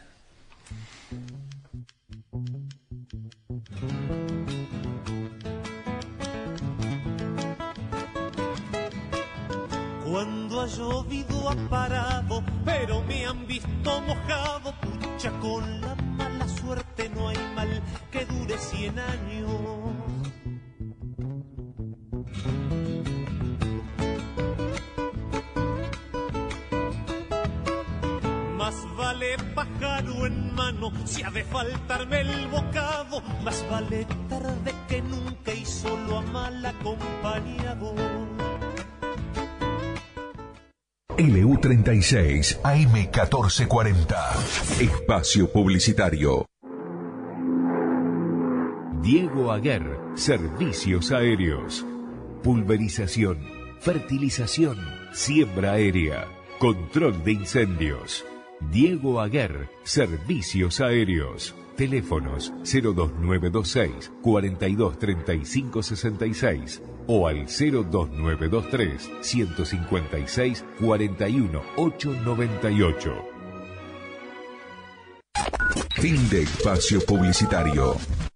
Llovido 10.76 11.50
ha 11.50 11.56
parado, 11.68 12.42
pero 12.64 13.02
me 13.02 13.26
han 13.26 13.46
visto 13.46 14.00
mojado, 14.02 14.74
pucha 14.80 15.30
con 15.40 15.80
la 15.80 15.94
mala 15.94 16.48
suerte 16.48 17.08
no 17.14 17.28
hay 17.28 17.38
mal 17.54 17.82
que 18.10 18.24
dure 18.24 18.58
cien 18.58 18.98
años. 18.98 19.50
Más 28.56 28.76
vale 28.96 29.36
pájaro 29.54 30.26
en 30.26 30.54
mano 30.54 30.92
si 31.04 31.22
ha 31.22 31.30
de 31.30 31.44
faltarme 31.44 32.20
el 32.20 32.46
bocado. 32.48 33.20
Más 33.42 33.64
vale 33.68 34.06
tarde 34.28 34.74
que 34.88 35.02
nunca 35.02 35.49
LU36 41.20 42.60
AM1440. 42.62 44.16
Espacio 44.80 45.52
Publicitario. 45.52 46.46
Diego 49.02 49.52
Aguer, 49.52 49.98
Servicios 50.14 51.12
Aéreos. 51.12 51.84
Pulverización, 52.42 53.36
fertilización, 53.80 54.78
siembra 55.12 55.72
aérea, 55.72 56.26
control 56.58 57.22
de 57.22 57.32
incendios. 57.32 58.24
Diego 58.70 59.20
Aguer, 59.20 59.68
Servicios 59.82 60.80
Aéreos. 60.80 61.54
Teléfonos 61.76 62.50
02926 62.64 64.10
423566 64.22 66.80
o 67.12 67.26
al 67.26 67.46
02923 67.46 69.10
156 69.20 70.64
41 70.80 71.62
898. 71.76 73.14
Fin 75.96 76.30
de 76.30 76.42
espacio 76.42 77.00
publicitario. 77.00 78.29